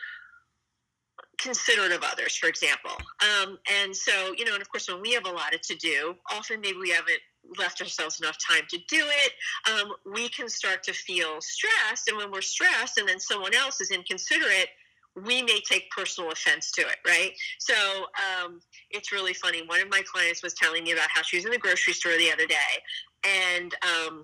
considerate 1.41 1.91
of 1.91 2.03
others, 2.03 2.35
for 2.35 2.47
example. 2.47 2.91
Um, 3.21 3.57
and 3.81 3.95
so, 3.95 4.33
you 4.37 4.45
know, 4.45 4.53
and 4.53 4.61
of 4.61 4.69
course, 4.69 4.87
when 4.89 5.01
we 5.01 5.13
have 5.13 5.25
a 5.25 5.31
lot 5.31 5.53
to 5.61 5.75
do, 5.75 6.15
often 6.31 6.61
maybe 6.61 6.77
we 6.77 6.89
haven't 6.89 7.19
left 7.57 7.81
ourselves 7.81 8.19
enough 8.19 8.37
time 8.37 8.63
to 8.69 8.77
do 8.87 9.03
it, 9.05 9.33
um, 9.71 9.93
we 10.13 10.29
can 10.29 10.49
start 10.49 10.83
to 10.83 10.93
feel 10.93 11.41
stressed. 11.41 12.07
And 12.07 12.17
when 12.17 12.31
we're 12.31 12.41
stressed 12.41 12.97
and 12.97 13.07
then 13.07 13.19
someone 13.19 13.53
else 13.55 13.81
is 13.81 13.91
inconsiderate, 13.91 14.69
we 15.25 15.41
may 15.41 15.59
take 15.61 15.89
personal 15.91 16.31
offense 16.31 16.71
to 16.71 16.81
it, 16.81 16.97
right? 17.05 17.31
So 17.57 17.73
um, 17.73 18.61
it's 18.91 19.11
really 19.11 19.33
funny. 19.33 19.63
One 19.65 19.81
of 19.81 19.89
my 19.89 20.01
clients 20.05 20.43
was 20.43 20.53
telling 20.53 20.83
me 20.83 20.91
about 20.91 21.09
how 21.09 21.21
she 21.21 21.37
was 21.37 21.45
in 21.45 21.51
the 21.51 21.57
grocery 21.57 21.93
store 21.93 22.17
the 22.17 22.31
other 22.31 22.45
day, 22.45 22.55
and 23.23 23.73
um, 23.83 24.23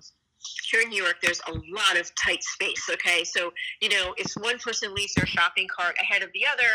here 0.70 0.80
in 0.80 0.88
New 0.88 1.02
York, 1.02 1.16
there's 1.22 1.40
a 1.48 1.52
lot 1.52 1.98
of 1.98 2.14
tight 2.14 2.42
space. 2.42 2.88
Okay, 2.90 3.24
so 3.24 3.52
you 3.80 3.88
know, 3.88 4.14
if 4.16 4.32
one 4.40 4.58
person 4.58 4.94
leaves 4.94 5.14
their 5.14 5.26
shopping 5.26 5.66
cart 5.74 5.96
ahead 6.00 6.22
of 6.22 6.30
the 6.34 6.42
other, 6.50 6.68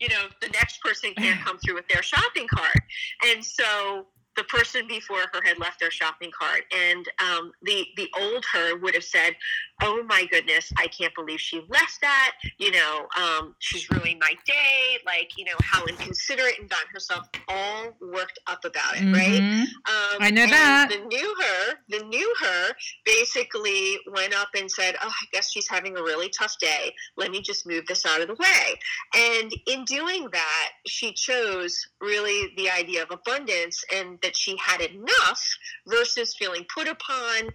you 0.00 0.08
know, 0.08 0.26
the 0.40 0.48
next 0.48 0.80
person 0.82 1.12
can't 1.16 1.40
come 1.44 1.58
through 1.58 1.74
with 1.74 1.88
their 1.88 2.02
shopping 2.02 2.46
cart, 2.48 2.80
and 3.26 3.44
so 3.44 4.06
the 4.38 4.44
person 4.44 4.86
before 4.86 5.18
her 5.32 5.40
had 5.44 5.58
left 5.58 5.80
their 5.80 5.90
shopping 5.90 6.30
cart, 6.30 6.62
and 6.72 7.08
um, 7.18 7.52
the 7.62 7.84
the 7.96 8.08
old 8.18 8.44
her 8.52 8.78
would 8.78 8.94
have 8.94 9.04
said, 9.04 9.34
"Oh 9.82 10.04
my 10.04 10.26
goodness, 10.30 10.72
I 10.78 10.86
can't 10.86 11.12
believe 11.14 11.40
she 11.40 11.60
left 11.68 12.00
that. 12.00 12.36
You 12.58 12.70
know, 12.70 13.08
um, 13.20 13.56
she's 13.58 13.90
ruining 13.90 14.20
my 14.20 14.32
day. 14.46 14.98
Like, 15.04 15.36
you 15.36 15.44
know, 15.44 15.56
how 15.60 15.84
inconsiderate 15.86 16.60
and 16.60 16.70
gotten 16.70 16.86
herself 16.92 17.28
all 17.48 17.96
worked 18.00 18.38
up 18.46 18.64
about 18.64 18.96
it, 18.96 19.02
mm-hmm. 19.02 19.12
right? 19.12 19.40
Um, 19.40 20.18
I 20.20 20.30
know 20.30 20.46
that 20.46 20.90
the 20.90 21.04
new 21.04 21.36
her, 21.42 21.74
the 21.88 22.04
new 22.04 22.34
her, 22.40 22.68
basically 23.04 23.98
went 24.12 24.34
up 24.34 24.50
and 24.56 24.70
said, 24.70 24.94
"Oh, 25.02 25.08
I 25.08 25.26
guess 25.32 25.50
she's 25.50 25.68
having 25.68 25.96
a 25.96 26.02
really 26.02 26.28
tough 26.28 26.56
day. 26.60 26.94
Let 27.16 27.32
me 27.32 27.42
just 27.42 27.66
move 27.66 27.86
this 27.88 28.06
out 28.06 28.20
of 28.20 28.28
the 28.28 28.34
way." 28.34 28.78
And 29.16 29.52
in 29.66 29.84
doing 29.84 30.28
that, 30.30 30.68
she 30.86 31.12
chose 31.12 31.88
really 32.00 32.54
the 32.56 32.70
idea 32.70 33.02
of 33.02 33.10
abundance 33.10 33.82
and 33.92 34.20
that 34.28 34.36
she 34.36 34.54
had 34.58 34.82
enough 34.82 35.42
versus 35.86 36.36
feeling 36.38 36.66
put 36.72 36.86
upon. 36.86 37.48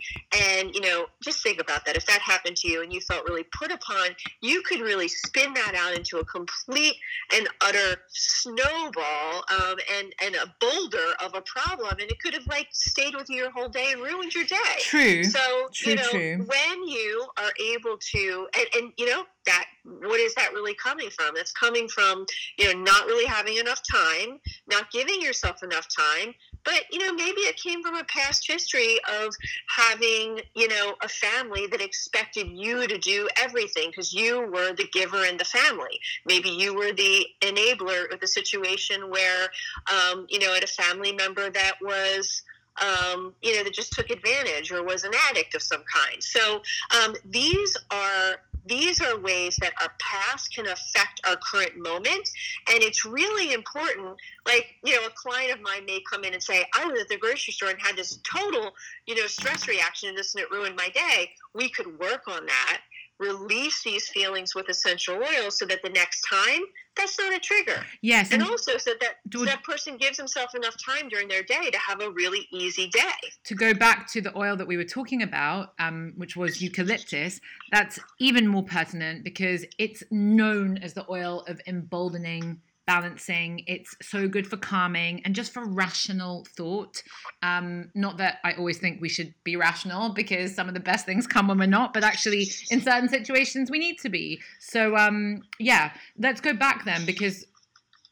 And, 0.49 0.73
you 0.73 0.81
know, 0.81 1.05
just 1.23 1.43
think 1.43 1.61
about 1.61 1.85
that. 1.85 1.95
If 1.95 2.07
that 2.07 2.19
happened 2.19 2.57
to 2.57 2.67
you 2.67 2.81
and 2.81 2.91
you 2.91 2.99
felt 2.99 3.29
really 3.29 3.45
put 3.55 3.71
upon, 3.71 4.07
you 4.41 4.63
could 4.63 4.79
really 4.79 5.07
spin 5.07 5.53
that 5.53 5.75
out 5.75 5.95
into 5.95 6.17
a 6.17 6.25
complete 6.25 6.95
and 7.35 7.47
utter 7.61 8.01
snowball 8.07 9.43
um, 9.51 9.75
and, 9.99 10.15
and 10.25 10.33
a 10.33 10.51
boulder 10.59 11.13
of 11.23 11.35
a 11.35 11.41
problem. 11.41 11.91
And 12.01 12.09
it 12.09 12.19
could 12.19 12.33
have, 12.33 12.47
like, 12.47 12.69
stayed 12.71 13.13
with 13.13 13.29
you 13.29 13.43
your 13.43 13.51
whole 13.51 13.69
day 13.69 13.91
and 13.91 14.01
ruined 14.01 14.33
your 14.33 14.45
day. 14.45 14.77
True. 14.79 15.23
So, 15.23 15.67
true, 15.71 15.91
you 15.91 15.97
know, 15.97 16.09
true. 16.09 16.37
when 16.47 16.87
you 16.87 17.27
are 17.37 17.51
able 17.71 17.97
to, 17.97 18.47
and, 18.57 18.65
and, 18.75 18.93
you 18.97 19.05
know, 19.05 19.25
that 19.45 19.65
what 19.85 20.19
is 20.19 20.33
that 20.35 20.53
really 20.53 20.73
coming 20.75 21.09
from 21.09 21.33
that's 21.35 21.51
coming 21.51 21.87
from 21.87 22.25
you 22.57 22.71
know 22.73 22.79
not 22.79 23.05
really 23.05 23.25
having 23.25 23.57
enough 23.57 23.81
time 23.91 24.39
not 24.67 24.89
giving 24.91 25.21
yourself 25.21 25.61
enough 25.63 25.87
time 25.95 26.33
but 26.63 26.83
you 26.91 26.99
know 26.99 27.13
maybe 27.13 27.41
it 27.41 27.57
came 27.57 27.81
from 27.83 27.95
a 27.95 28.03
past 28.05 28.45
history 28.47 28.97
of 29.21 29.33
having 29.67 30.39
you 30.55 30.67
know 30.67 30.93
a 31.01 31.07
family 31.07 31.67
that 31.67 31.81
expected 31.81 32.47
you 32.49 32.87
to 32.87 32.97
do 32.97 33.27
everything 33.37 33.89
because 33.89 34.13
you 34.13 34.41
were 34.51 34.73
the 34.73 34.87
giver 34.93 35.25
in 35.25 35.37
the 35.37 35.45
family 35.45 35.99
maybe 36.25 36.49
you 36.49 36.73
were 36.73 36.93
the 36.93 37.25
enabler 37.41 38.11
of 38.13 38.19
the 38.19 38.27
situation 38.27 39.09
where 39.09 39.47
um, 39.91 40.25
you 40.29 40.39
know 40.39 40.53
at 40.55 40.63
a 40.63 40.67
family 40.67 41.11
member 41.11 41.49
that 41.49 41.73
was 41.81 42.43
um, 42.81 43.35
you 43.43 43.55
know, 43.55 43.63
that 43.63 43.73
just 43.73 43.93
took 43.93 44.09
advantage 44.09 44.71
or 44.71 44.83
was 44.83 45.03
an 45.03 45.11
addict 45.29 45.53
of 45.53 45.61
some 45.61 45.83
kind. 45.93 46.23
So 46.23 46.61
um, 47.03 47.13
these 47.23 47.77
are 47.91 48.39
these 48.65 49.01
are 49.01 49.19
ways 49.19 49.57
that 49.61 49.73
our 49.81 49.91
past 49.99 50.53
can 50.53 50.67
affect 50.67 51.21
our 51.27 51.35
current 51.37 51.77
moment. 51.77 52.29
And 52.71 52.81
it's 52.83 53.05
really 53.05 53.53
important. 53.53 54.15
Like, 54.45 54.67
you 54.83 54.95
know, 54.95 55.07
a 55.07 55.11
client 55.11 55.51
of 55.53 55.61
mine 55.61 55.85
may 55.85 56.01
come 56.09 56.23
in 56.23 56.33
and 56.33 56.41
say, 56.41 56.65
I 56.77 56.85
was 56.85 57.01
at 57.01 57.07
the 57.09 57.17
grocery 57.17 57.53
store 57.53 57.69
and 57.69 57.81
had 57.81 57.95
this 57.95 58.19
total, 58.23 58.71
you 59.05 59.15
know, 59.15 59.27
stress 59.27 59.67
reaction 59.67 60.09
and 60.09 60.17
this 60.17 60.33
and 60.35 60.43
it 60.43 60.51
ruined 60.51 60.75
my 60.75 60.89
day. 60.89 61.31
We 61.53 61.69
could 61.69 61.99
work 61.99 62.27
on 62.27 62.45
that 62.45 62.81
release 63.19 63.83
these 63.83 64.07
feelings 64.09 64.55
with 64.55 64.69
essential 64.69 65.15
oil 65.15 65.49
so 65.49 65.65
that 65.65 65.81
the 65.83 65.89
next 65.89 66.21
time 66.29 66.61
that's 66.95 67.17
not 67.17 67.33
a 67.33 67.39
trigger. 67.39 67.83
Yes. 68.01 68.31
And, 68.31 68.41
and 68.41 68.51
also 68.51 68.77
so 68.77 68.91
that 69.01 69.15
so 69.33 69.45
that 69.45 69.63
person 69.63 69.97
gives 69.97 70.17
himself 70.17 70.53
enough 70.55 70.75
time 70.83 71.09
during 71.09 71.27
their 71.27 71.43
day 71.43 71.71
to 71.71 71.77
have 71.79 72.01
a 72.01 72.11
really 72.11 72.47
easy 72.51 72.87
day. 72.87 73.31
To 73.45 73.55
go 73.55 73.73
back 73.73 74.07
to 74.11 74.21
the 74.21 74.35
oil 74.37 74.55
that 74.57 74.67
we 74.67 74.77
were 74.77 74.83
talking 74.83 75.23
about, 75.23 75.73
um, 75.79 76.13
which 76.17 76.35
was 76.35 76.61
eucalyptus, 76.61 77.39
that's 77.71 77.99
even 78.19 78.47
more 78.47 78.63
pertinent 78.63 79.23
because 79.23 79.65
it's 79.79 80.03
known 80.11 80.77
as 80.77 80.93
the 80.93 81.05
oil 81.09 81.43
of 81.47 81.59
emboldening 81.67 82.61
balancing. 82.85 83.63
It's 83.67 83.95
so 84.01 84.27
good 84.27 84.47
for 84.47 84.57
calming 84.57 85.21
and 85.25 85.35
just 85.35 85.53
for 85.53 85.65
rational 85.65 86.45
thought. 86.55 87.01
Um, 87.41 87.89
not 87.95 88.17
that 88.17 88.39
I 88.43 88.53
always 88.53 88.77
think 88.77 89.01
we 89.01 89.09
should 89.09 89.33
be 89.43 89.55
rational 89.55 90.09
because 90.09 90.55
some 90.55 90.67
of 90.67 90.73
the 90.73 90.79
best 90.79 91.05
things 91.05 91.27
come 91.27 91.47
when 91.47 91.57
we're 91.57 91.65
not, 91.65 91.93
but 91.93 92.03
actually 92.03 92.47
in 92.71 92.81
certain 92.81 93.09
situations 93.09 93.71
we 93.71 93.79
need 93.79 93.99
to 93.99 94.09
be. 94.09 94.41
So 94.59 94.95
um, 94.95 95.43
yeah, 95.59 95.93
let's 96.17 96.41
go 96.41 96.53
back 96.53 96.85
then 96.85 97.05
because 97.05 97.45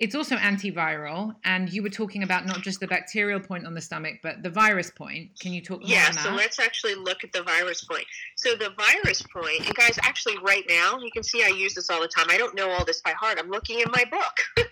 it's 0.01 0.15
also 0.15 0.35
antiviral, 0.37 1.35
and 1.43 1.71
you 1.71 1.83
were 1.83 1.89
talking 1.89 2.23
about 2.23 2.47
not 2.47 2.63
just 2.63 2.79
the 2.79 2.87
bacterial 2.87 3.39
point 3.39 3.67
on 3.67 3.75
the 3.75 3.81
stomach, 3.81 4.15
but 4.23 4.41
the 4.41 4.49
virus 4.49 4.89
point. 4.89 5.29
Can 5.39 5.53
you 5.53 5.61
talk 5.61 5.81
more 5.81 5.89
yeah, 5.91 6.07
on 6.07 6.15
that? 6.15 6.23
so 6.23 6.31
let's 6.31 6.59
actually 6.59 6.95
look 6.95 7.23
at 7.23 7.31
the 7.31 7.43
virus 7.43 7.83
point. 7.83 8.03
So 8.35 8.55
the 8.55 8.71
virus 8.75 9.21
point, 9.21 9.67
and 9.67 9.75
guys, 9.75 9.99
actually, 10.01 10.39
right 10.39 10.63
now, 10.67 10.97
you 10.97 11.11
can 11.11 11.21
see 11.21 11.43
I 11.43 11.49
use 11.49 11.75
this 11.75 11.91
all 11.91 12.01
the 12.01 12.07
time. 12.07 12.25
I 12.31 12.37
don't 12.39 12.55
know 12.55 12.71
all 12.71 12.83
this 12.83 12.99
by 13.03 13.11
heart. 13.11 13.37
I'm 13.39 13.51
looking 13.51 13.79
in 13.79 13.85
my 13.91 14.03
book. 14.05 14.67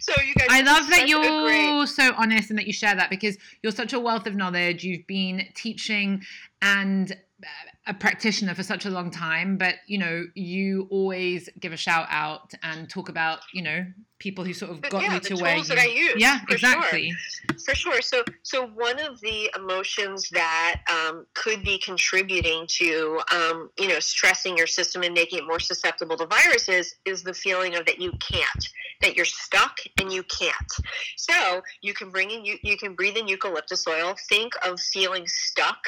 so 0.00 0.20
you 0.20 0.34
guys, 0.34 0.48
I 0.50 0.62
love 0.62 0.90
that 0.90 1.08
you're 1.08 1.86
so 1.86 2.12
honest 2.18 2.50
and 2.50 2.58
that 2.58 2.66
you 2.66 2.72
share 2.72 2.96
that 2.96 3.08
because 3.08 3.38
you're 3.62 3.70
such 3.70 3.92
a 3.92 4.00
wealth 4.00 4.26
of 4.26 4.34
knowledge. 4.34 4.82
You've 4.82 5.06
been 5.06 5.44
teaching 5.54 6.24
and 6.60 7.12
uh, 7.12 7.46
a 7.86 7.94
practitioner 7.94 8.54
for 8.54 8.62
such 8.62 8.84
a 8.84 8.90
long 8.90 9.10
time, 9.10 9.56
but 9.56 9.76
you 9.86 9.98
know, 9.98 10.24
you 10.34 10.86
always 10.90 11.48
give 11.58 11.72
a 11.72 11.76
shout 11.76 12.06
out 12.10 12.52
and 12.62 12.88
talk 12.90 13.08
about, 13.08 13.40
you 13.54 13.62
know, 13.62 13.86
people 14.20 14.44
who 14.44 14.52
sort 14.52 14.70
of 14.70 14.82
got 14.82 15.02
yeah, 15.02 15.14
me 15.14 15.20
to 15.20 15.34
where 15.36 15.56
you. 15.56 15.64
that 15.64 15.78
I 15.78 15.86
use. 15.86 16.14
yeah, 16.18 16.40
for 16.46 16.54
exactly. 16.54 17.10
Sure. 17.10 17.58
For 17.64 17.74
sure. 17.74 18.02
So, 18.02 18.22
so 18.42 18.66
one 18.66 19.00
of 19.00 19.18
the 19.20 19.50
emotions 19.56 20.28
that 20.30 20.82
um, 20.90 21.26
could 21.34 21.64
be 21.64 21.78
contributing 21.78 22.66
to, 22.68 23.20
um, 23.32 23.70
you 23.78 23.88
know, 23.88 23.98
stressing 23.98 24.56
your 24.56 24.66
system 24.66 25.02
and 25.02 25.14
making 25.14 25.38
it 25.40 25.46
more 25.46 25.58
susceptible 25.58 26.16
to 26.18 26.26
viruses 26.26 26.94
is 27.06 27.22
the 27.22 27.34
feeling 27.34 27.76
of 27.76 27.86
that 27.86 27.98
you 27.98 28.12
can't, 28.20 28.68
that 29.00 29.16
you're 29.16 29.24
stuck 29.24 29.78
and 29.98 30.12
you 30.12 30.22
can't. 30.24 30.72
So 31.16 31.62
you 31.80 31.94
can 31.94 32.10
bring 32.10 32.30
in, 32.30 32.44
you, 32.44 32.56
you 32.62 32.76
can 32.76 32.94
breathe 32.94 33.16
in 33.16 33.26
eucalyptus 33.26 33.86
oil. 33.88 34.14
Think 34.28 34.52
of 34.66 34.78
feeling 34.78 35.24
stuck 35.26 35.80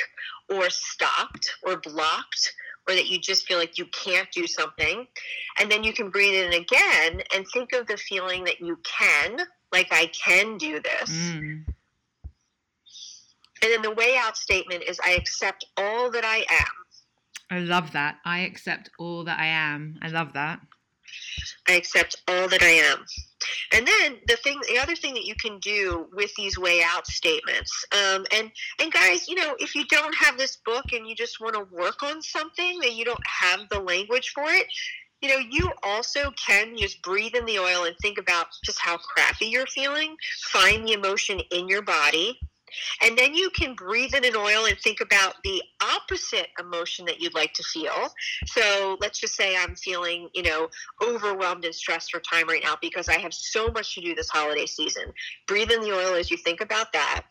or 0.48 0.70
stopped 0.70 1.50
or 1.62 1.76
blocked 1.82 2.54
or 2.88 2.94
that 2.94 3.08
you 3.08 3.18
just 3.18 3.46
feel 3.46 3.58
like 3.58 3.78
you 3.78 3.86
can't 3.86 4.30
do 4.32 4.46
something. 4.46 5.06
And 5.58 5.70
then 5.70 5.84
you 5.84 5.92
can 5.92 6.10
breathe 6.10 6.46
in 6.46 6.52
again 6.52 7.22
and 7.34 7.46
think 7.52 7.72
of 7.72 7.86
the 7.86 7.96
feeling 7.96 8.44
that 8.44 8.60
you 8.60 8.78
can, 8.82 9.38
like 9.72 9.88
I 9.90 10.06
can 10.06 10.56
do 10.56 10.80
this. 10.80 11.10
Mm. 11.10 11.64
And 13.62 13.70
then 13.70 13.82
the 13.82 13.92
way 13.92 14.16
out 14.18 14.36
statement 14.36 14.82
is 14.88 14.98
I 15.04 15.12
accept 15.12 15.64
all 15.76 16.10
that 16.10 16.24
I 16.24 16.38
am. 16.50 16.66
I 17.50 17.58
love 17.60 17.92
that. 17.92 18.16
I 18.24 18.40
accept 18.40 18.90
all 18.98 19.24
that 19.24 19.38
I 19.38 19.46
am. 19.46 19.98
I 20.02 20.08
love 20.08 20.32
that. 20.32 20.60
I 21.68 21.72
accept 21.72 22.22
all 22.28 22.48
that 22.48 22.62
I 22.62 22.66
am. 22.66 23.04
And 23.72 23.86
then 23.86 24.16
the 24.28 24.36
thing, 24.36 24.60
the 24.68 24.78
other 24.78 24.94
thing 24.94 25.14
that 25.14 25.24
you 25.24 25.34
can 25.34 25.58
do 25.58 26.06
with 26.12 26.32
these 26.36 26.58
way 26.58 26.82
out 26.84 27.06
statements, 27.06 27.84
um, 27.92 28.24
and 28.32 28.50
and 28.80 28.92
guys, 28.92 29.28
you 29.28 29.34
know, 29.34 29.56
if 29.58 29.74
you 29.74 29.84
don't 29.86 30.14
have 30.14 30.38
this 30.38 30.58
book 30.64 30.84
and 30.92 31.08
you 31.08 31.14
just 31.14 31.40
want 31.40 31.54
to 31.54 31.66
work 31.74 32.02
on 32.02 32.22
something 32.22 32.78
that 32.80 32.94
you 32.94 33.04
don't 33.04 33.26
have 33.26 33.68
the 33.70 33.80
language 33.80 34.30
for 34.34 34.44
it, 34.44 34.66
you 35.22 35.28
know, 35.28 35.38
you 35.50 35.70
also 35.82 36.32
can 36.32 36.76
just 36.76 37.00
breathe 37.02 37.34
in 37.34 37.46
the 37.46 37.58
oil 37.58 37.84
and 37.84 37.96
think 38.02 38.18
about 38.18 38.48
just 38.64 38.80
how 38.80 38.96
crappy 38.98 39.46
you're 39.46 39.66
feeling. 39.66 40.16
Find 40.50 40.86
the 40.86 40.92
emotion 40.92 41.40
in 41.52 41.68
your 41.68 41.82
body. 41.82 42.38
And 43.02 43.16
then 43.16 43.34
you 43.34 43.50
can 43.50 43.74
breathe 43.74 44.14
in 44.14 44.24
an 44.24 44.36
oil 44.36 44.66
and 44.66 44.78
think 44.78 45.00
about 45.00 45.34
the 45.44 45.62
opposite 45.82 46.48
emotion 46.58 47.04
that 47.06 47.20
you'd 47.20 47.34
like 47.34 47.52
to 47.54 47.62
feel. 47.62 48.08
So 48.46 48.96
let's 49.00 49.20
just 49.20 49.34
say 49.34 49.56
I'm 49.56 49.76
feeling, 49.76 50.28
you 50.34 50.42
know, 50.42 50.68
overwhelmed 51.02 51.64
and 51.64 51.74
stressed 51.74 52.10
for 52.10 52.20
time 52.20 52.48
right 52.48 52.62
now 52.62 52.76
because 52.80 53.08
I 53.08 53.18
have 53.18 53.34
so 53.34 53.68
much 53.68 53.94
to 53.94 54.00
do 54.00 54.14
this 54.14 54.28
holiday 54.28 54.66
season. 54.66 55.12
Breathe 55.46 55.70
in 55.70 55.80
the 55.80 55.92
oil 55.92 56.14
as 56.14 56.30
you 56.30 56.36
think 56.36 56.60
about 56.60 56.92
that. 56.92 57.26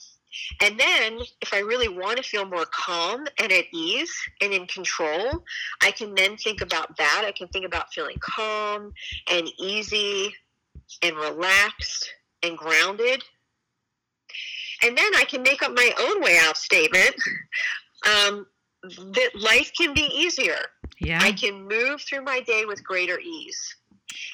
And 0.61 0.79
then, 0.79 1.19
if 1.41 1.53
I 1.53 1.59
really 1.59 1.89
want 1.89 2.17
to 2.17 2.23
feel 2.23 2.45
more 2.45 2.65
calm 2.65 3.27
and 3.37 3.51
at 3.51 3.65
ease 3.73 4.13
and 4.39 4.53
in 4.53 4.65
control, 4.65 5.43
I 5.81 5.91
can 5.91 6.15
then 6.15 6.37
think 6.37 6.61
about 6.61 6.95
that. 6.97 7.23
I 7.25 7.33
can 7.33 7.49
think 7.49 7.65
about 7.65 7.91
feeling 7.93 8.17
calm 8.19 8.93
and 9.29 9.51
easy 9.59 10.33
and 11.01 11.15
relaxed 11.17 12.13
and 12.43 12.57
grounded. 12.57 13.23
And 14.83 14.97
then 14.97 15.15
I 15.15 15.25
can 15.25 15.43
make 15.43 15.61
up 15.61 15.73
my 15.73 15.91
own 15.99 16.21
way 16.21 16.37
out 16.41 16.57
statement 16.57 17.15
um, 18.05 18.45
that 18.83 19.29
life 19.35 19.71
can 19.77 19.93
be 19.93 20.09
easier. 20.13 20.57
Yeah. 20.99 21.19
I 21.21 21.31
can 21.31 21.67
move 21.67 22.01
through 22.01 22.23
my 22.23 22.41
day 22.41 22.65
with 22.65 22.83
greater 22.83 23.19
ease. 23.19 23.75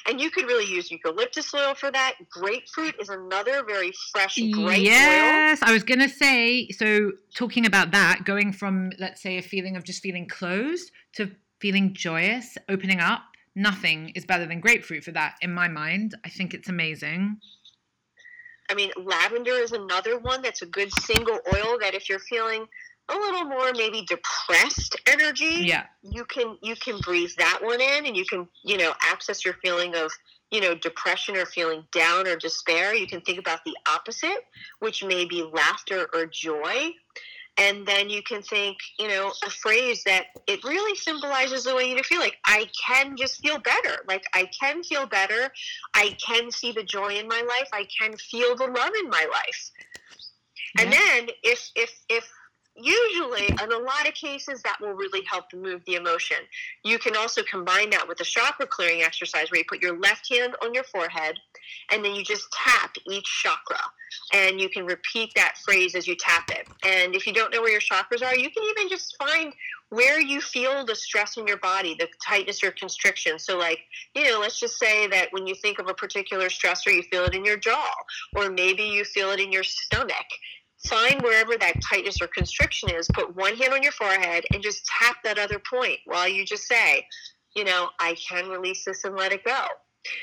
And 0.06 0.20
you 0.20 0.30
could 0.30 0.46
really 0.46 0.70
use 0.70 0.90
eucalyptus 0.90 1.54
oil 1.54 1.74
for 1.74 1.90
that. 1.90 2.14
Grapefruit 2.30 2.94
is 3.00 3.08
another 3.08 3.62
very 3.64 3.92
fresh, 4.12 4.38
oil. 4.38 4.72
yes, 4.72 5.60
I 5.62 5.72
was 5.72 5.84
going 5.84 6.00
to 6.00 6.08
say, 6.08 6.68
so 6.70 7.12
talking 7.34 7.66
about 7.66 7.92
that, 7.92 8.20
going 8.24 8.52
from, 8.52 8.90
let's 8.98 9.22
say, 9.22 9.38
a 9.38 9.42
feeling 9.42 9.76
of 9.76 9.84
just 9.84 10.02
feeling 10.02 10.26
closed 10.26 10.90
to 11.14 11.30
feeling 11.60 11.94
joyous, 11.94 12.56
opening 12.68 13.00
up, 13.00 13.22
nothing 13.54 14.10
is 14.10 14.24
better 14.24 14.46
than 14.46 14.60
grapefruit 14.60 15.04
for 15.04 15.12
that 15.12 15.34
in 15.42 15.52
my 15.52 15.68
mind. 15.68 16.14
I 16.24 16.28
think 16.28 16.54
it's 16.54 16.68
amazing. 16.68 17.38
I 18.68 18.74
mean, 18.74 18.90
lavender 18.96 19.52
is 19.52 19.72
another 19.72 20.18
one 20.18 20.42
that's 20.42 20.62
a 20.62 20.66
good 20.66 20.92
single 20.92 21.38
oil 21.54 21.78
that 21.80 21.94
if 21.94 22.08
you're 22.08 22.18
feeling 22.18 22.66
a 23.08 23.14
little 23.14 23.44
more 23.44 23.72
maybe 23.72 24.02
depressed 24.02 24.96
energy, 25.06 25.64
Yeah. 25.66 25.86
you 26.02 26.24
can 26.26 26.58
you 26.62 26.76
can 26.76 26.98
breathe 27.00 27.30
that 27.38 27.60
one 27.62 27.80
in 27.80 28.06
and 28.06 28.16
you 28.16 28.26
can, 28.26 28.46
you 28.62 28.76
know, 28.76 28.92
access 29.00 29.44
your 29.44 29.54
feeling 29.62 29.94
of, 29.94 30.12
you 30.50 30.60
know, 30.60 30.74
depression 30.74 31.36
or 31.36 31.46
feeling 31.46 31.84
down 31.92 32.26
or 32.26 32.36
despair. 32.36 32.94
You 32.94 33.06
can 33.06 33.22
think 33.22 33.38
about 33.38 33.64
the 33.64 33.74
opposite, 33.88 34.44
which 34.80 35.02
may 35.02 35.24
be 35.24 35.42
laughter 35.42 36.08
or 36.12 36.26
joy. 36.26 36.90
And 37.58 37.84
then 37.86 38.08
you 38.08 38.22
can 38.22 38.40
think, 38.42 38.78
you 38.98 39.08
know, 39.08 39.32
a 39.44 39.50
phrase 39.50 40.04
that 40.04 40.26
it 40.46 40.62
really 40.62 40.96
symbolizes 40.96 41.64
the 41.64 41.74
way 41.74 41.90
you 41.90 42.02
feel 42.04 42.20
like 42.20 42.36
I 42.44 42.66
can 42.86 43.16
just 43.16 43.40
feel 43.40 43.58
better. 43.58 43.96
Like 44.06 44.24
I 44.32 44.48
can 44.60 44.84
feel 44.84 45.06
better. 45.06 45.50
I 45.94 46.16
can 46.24 46.52
see 46.52 46.70
the 46.70 46.84
joy 46.84 47.14
in 47.14 47.26
my 47.26 47.42
life. 47.42 47.68
I 47.72 47.86
can 48.00 48.16
feel 48.16 48.54
the 48.54 48.66
love 48.66 48.92
in 49.02 49.10
my 49.10 49.26
life. 49.32 49.70
And 50.78 50.92
then 50.92 51.28
if 51.42 51.70
if 51.74 51.90
if 52.08 52.30
usually 52.78 53.48
in 53.48 53.72
a 53.72 53.78
lot 53.78 54.06
of 54.06 54.14
cases 54.14 54.62
that 54.62 54.76
will 54.80 54.92
really 54.92 55.22
help 55.30 55.46
move 55.52 55.82
the 55.86 55.96
emotion. 55.96 56.38
You 56.84 56.98
can 56.98 57.16
also 57.16 57.42
combine 57.42 57.90
that 57.90 58.06
with 58.06 58.20
a 58.20 58.24
chakra 58.24 58.66
clearing 58.66 59.02
exercise 59.02 59.50
where 59.50 59.58
you 59.58 59.64
put 59.68 59.82
your 59.82 59.98
left 59.98 60.32
hand 60.32 60.54
on 60.62 60.74
your 60.74 60.84
forehead 60.84 61.38
and 61.92 62.04
then 62.04 62.14
you 62.14 62.24
just 62.24 62.50
tap 62.52 62.94
each 63.06 63.42
chakra. 63.42 63.80
And 64.32 64.60
you 64.60 64.68
can 64.68 64.86
repeat 64.86 65.32
that 65.36 65.56
phrase 65.64 65.94
as 65.94 66.06
you 66.06 66.16
tap 66.16 66.50
it. 66.50 66.66
And 66.84 67.14
if 67.14 67.26
you 67.26 67.32
don't 67.32 67.52
know 67.52 67.60
where 67.60 67.72
your 67.72 67.80
chakras 67.80 68.22
are, 68.22 68.34
you 68.34 68.50
can 68.50 68.62
even 68.64 68.88
just 68.88 69.16
find 69.18 69.52
where 69.90 70.20
you 70.20 70.40
feel 70.40 70.84
the 70.84 70.94
stress 70.94 71.36
in 71.36 71.46
your 71.46 71.56
body, 71.58 71.96
the 71.98 72.08
tightness 72.26 72.62
or 72.62 72.70
constriction. 72.72 73.38
So, 73.38 73.56
like, 73.56 73.80
you 74.14 74.30
know, 74.30 74.38
let's 74.40 74.60
just 74.60 74.78
say 74.78 75.08
that 75.08 75.28
when 75.30 75.46
you 75.46 75.54
think 75.54 75.78
of 75.78 75.88
a 75.88 75.94
particular 75.94 76.48
stressor, 76.48 76.94
you 76.94 77.02
feel 77.04 77.24
it 77.24 77.34
in 77.34 77.44
your 77.44 77.56
jaw, 77.56 77.90
or 78.36 78.50
maybe 78.50 78.82
you 78.82 79.04
feel 79.04 79.30
it 79.30 79.40
in 79.40 79.50
your 79.50 79.64
stomach. 79.64 80.26
Find 80.84 81.20
wherever 81.22 81.56
that 81.56 81.82
tightness 81.82 82.22
or 82.22 82.28
constriction 82.28 82.90
is, 82.90 83.08
put 83.12 83.34
one 83.34 83.56
hand 83.56 83.72
on 83.72 83.82
your 83.82 83.92
forehead, 83.92 84.44
and 84.52 84.62
just 84.62 84.86
tap 84.86 85.16
that 85.24 85.38
other 85.38 85.58
point 85.58 85.98
while 86.04 86.28
you 86.28 86.44
just 86.44 86.68
say, 86.68 87.06
you 87.56 87.64
know, 87.64 87.90
I 87.98 88.14
can 88.14 88.48
release 88.48 88.84
this 88.84 89.04
and 89.04 89.16
let 89.16 89.32
it 89.32 89.44
go. 89.44 89.66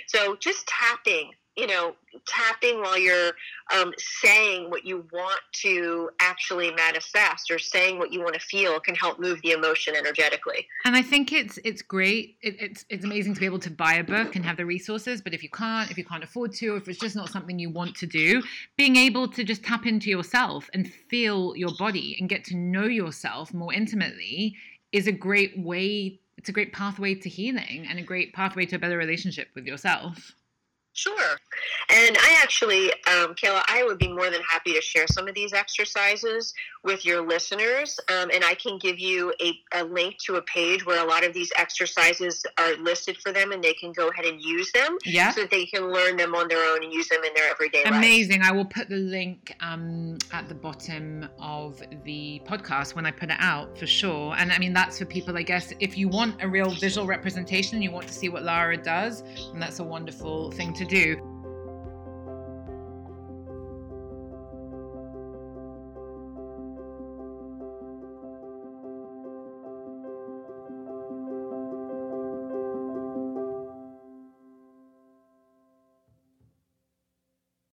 So, 0.08 0.36
just 0.38 0.66
tapping 0.68 1.32
you 1.56 1.68
know, 1.68 1.96
tapping 2.28 2.82
while 2.82 2.98
you're 2.98 3.32
um, 3.74 3.94
saying 3.98 4.70
what 4.70 4.86
you 4.86 5.06
want 5.14 5.40
to 5.52 6.10
actually 6.20 6.72
manifest 6.72 7.50
or 7.50 7.58
saying 7.60 7.98
what 7.98 8.12
you 8.12 8.20
want 8.20 8.34
to 8.34 8.40
feel 8.40 8.80
can 8.80 8.96
help 8.96 9.20
move 9.20 9.42
the 9.42 9.52
emotion 9.52 9.96
energetically. 9.96 10.68
And 10.84 10.96
I 10.96 11.02
think 11.02 11.32
it's 11.32 11.58
it's 11.64 11.82
great. 11.82 12.38
It, 12.42 12.56
it's 12.60 12.86
it's 12.90 13.06
amazing 13.06 13.36
to 13.36 13.40
be 13.40 13.46
able 13.46 13.60
to 13.60 13.72
buy 13.72 13.96
a 13.96 14.04
book 14.04 14.36
and 14.36 14.44
have 14.46 14.58
the 14.58 14.66
resources. 14.66 15.22
But 15.22 15.34
if 15.34 15.44
you 15.44 15.50
can't, 15.50 15.90
if 15.90 15.98
you 15.98 16.04
can't 16.04 16.24
afford 16.24 16.54
to, 16.56 16.76
if 16.76 16.88
it's 16.88 17.00
just 17.00 17.16
not 17.16 17.30
something 17.30 17.58
you 17.58 17.70
want 17.70 17.96
to 17.98 18.06
do, 18.06 18.44
being 18.78 18.98
able 18.98 19.28
to 19.30 19.44
just 19.44 19.64
tap 19.64 19.86
into 19.86 20.10
yourself 20.10 20.70
and 20.74 20.92
feel 20.92 21.56
your 21.56 21.72
body 21.80 22.18
and 22.20 22.28
get 22.30 22.44
to 22.46 22.56
know 22.56 22.86
yourself 22.86 23.54
more 23.54 23.74
intimately 23.74 24.56
is 24.92 25.08
a 25.08 25.12
great 25.12 25.58
way. 25.58 26.20
It's 26.38 26.50
a 26.50 26.52
great 26.52 26.74
pathway 26.74 27.16
to 27.16 27.30
healing 27.30 27.88
and 27.90 27.98
a 27.98 28.04
great 28.04 28.34
pathway 28.34 28.66
to 28.66 28.76
a 28.76 28.80
better 28.80 28.98
relationship 28.98 29.48
with 29.56 29.66
yourself. 29.66 30.34
Sure. 30.96 31.38
And 31.90 32.18
I 32.18 32.40
actually, 32.42 32.90
um, 33.06 33.36
Kayla, 33.36 33.62
I 33.68 33.84
would 33.86 33.98
be 33.98 34.08
more 34.08 34.30
than 34.30 34.42
happy 34.50 34.74
to 34.74 34.82
share 34.82 35.08
some 35.08 35.28
of 35.28 35.36
these 35.36 35.52
exercises 35.52 36.54
with 36.86 37.04
your 37.06 37.22
listeners. 37.28 38.00
Um, 38.10 38.30
and 38.34 38.46
I 38.46 38.54
can 38.56 38.78
give 38.80 38.98
you 38.98 39.34
a, 39.42 39.60
a 39.74 39.84
link 39.84 40.18
to 40.26 40.36
a 40.36 40.42
page 40.44 40.86
where 40.86 41.04
a 41.04 41.08
lot 41.08 41.26
of 41.26 41.34
these 41.34 41.52
exercises 41.58 42.46
are 42.58 42.78
listed 42.78 43.18
for 43.18 43.34
them 43.34 43.52
and 43.52 43.62
they 43.62 43.74
can 43.74 43.92
go 43.92 44.08
ahead 44.08 44.24
and 44.26 44.42
use 44.42 44.72
them 44.72 44.98
Yeah. 45.04 45.32
so 45.32 45.42
that 45.42 45.52
they 45.52 45.66
can 45.66 45.92
learn 45.92 46.16
them 46.16 46.34
on 46.34 46.48
their 46.48 46.64
own 46.72 46.82
and 46.84 46.94
use 46.94 47.10
them 47.10 47.24
in 47.26 47.34
their 47.36 47.52
everyday 47.52 47.84
life. 47.84 47.94
Amazing. 47.94 48.42
I 48.42 48.54
will 48.54 48.66
put 48.66 48.88
the 48.88 48.96
link 48.96 49.54
um, 49.60 50.18
at 50.32 50.48
the 50.48 50.56
bottom 50.56 51.28
of 51.40 51.84
the 52.06 52.42
podcast 52.48 52.96
when 52.96 53.06
I 53.06 53.12
put 53.12 53.30
it 53.30 53.38
out 53.40 53.78
for 53.78 53.86
sure. 53.88 54.34
And 54.38 54.50
I 54.52 54.60
mean, 54.60 54.72
that's 54.72 55.00
for 55.00 55.06
people, 55.06 55.38
I 55.38 55.42
guess, 55.44 55.74
if 55.82 55.98
you 55.98 56.08
want 56.08 56.42
a 56.42 56.48
real 56.48 56.70
visual 56.70 57.06
representation, 57.06 57.82
you 57.82 57.92
want 57.92 58.08
to 58.08 58.14
see 58.14 58.30
what 58.30 58.44
Lara 58.44 58.78
does, 58.78 59.22
and 59.52 59.62
that's 59.62 59.80
a 59.80 59.84
wonderful 59.84 60.52
thing 60.52 60.72
to 60.74 60.85
do. 60.86 61.35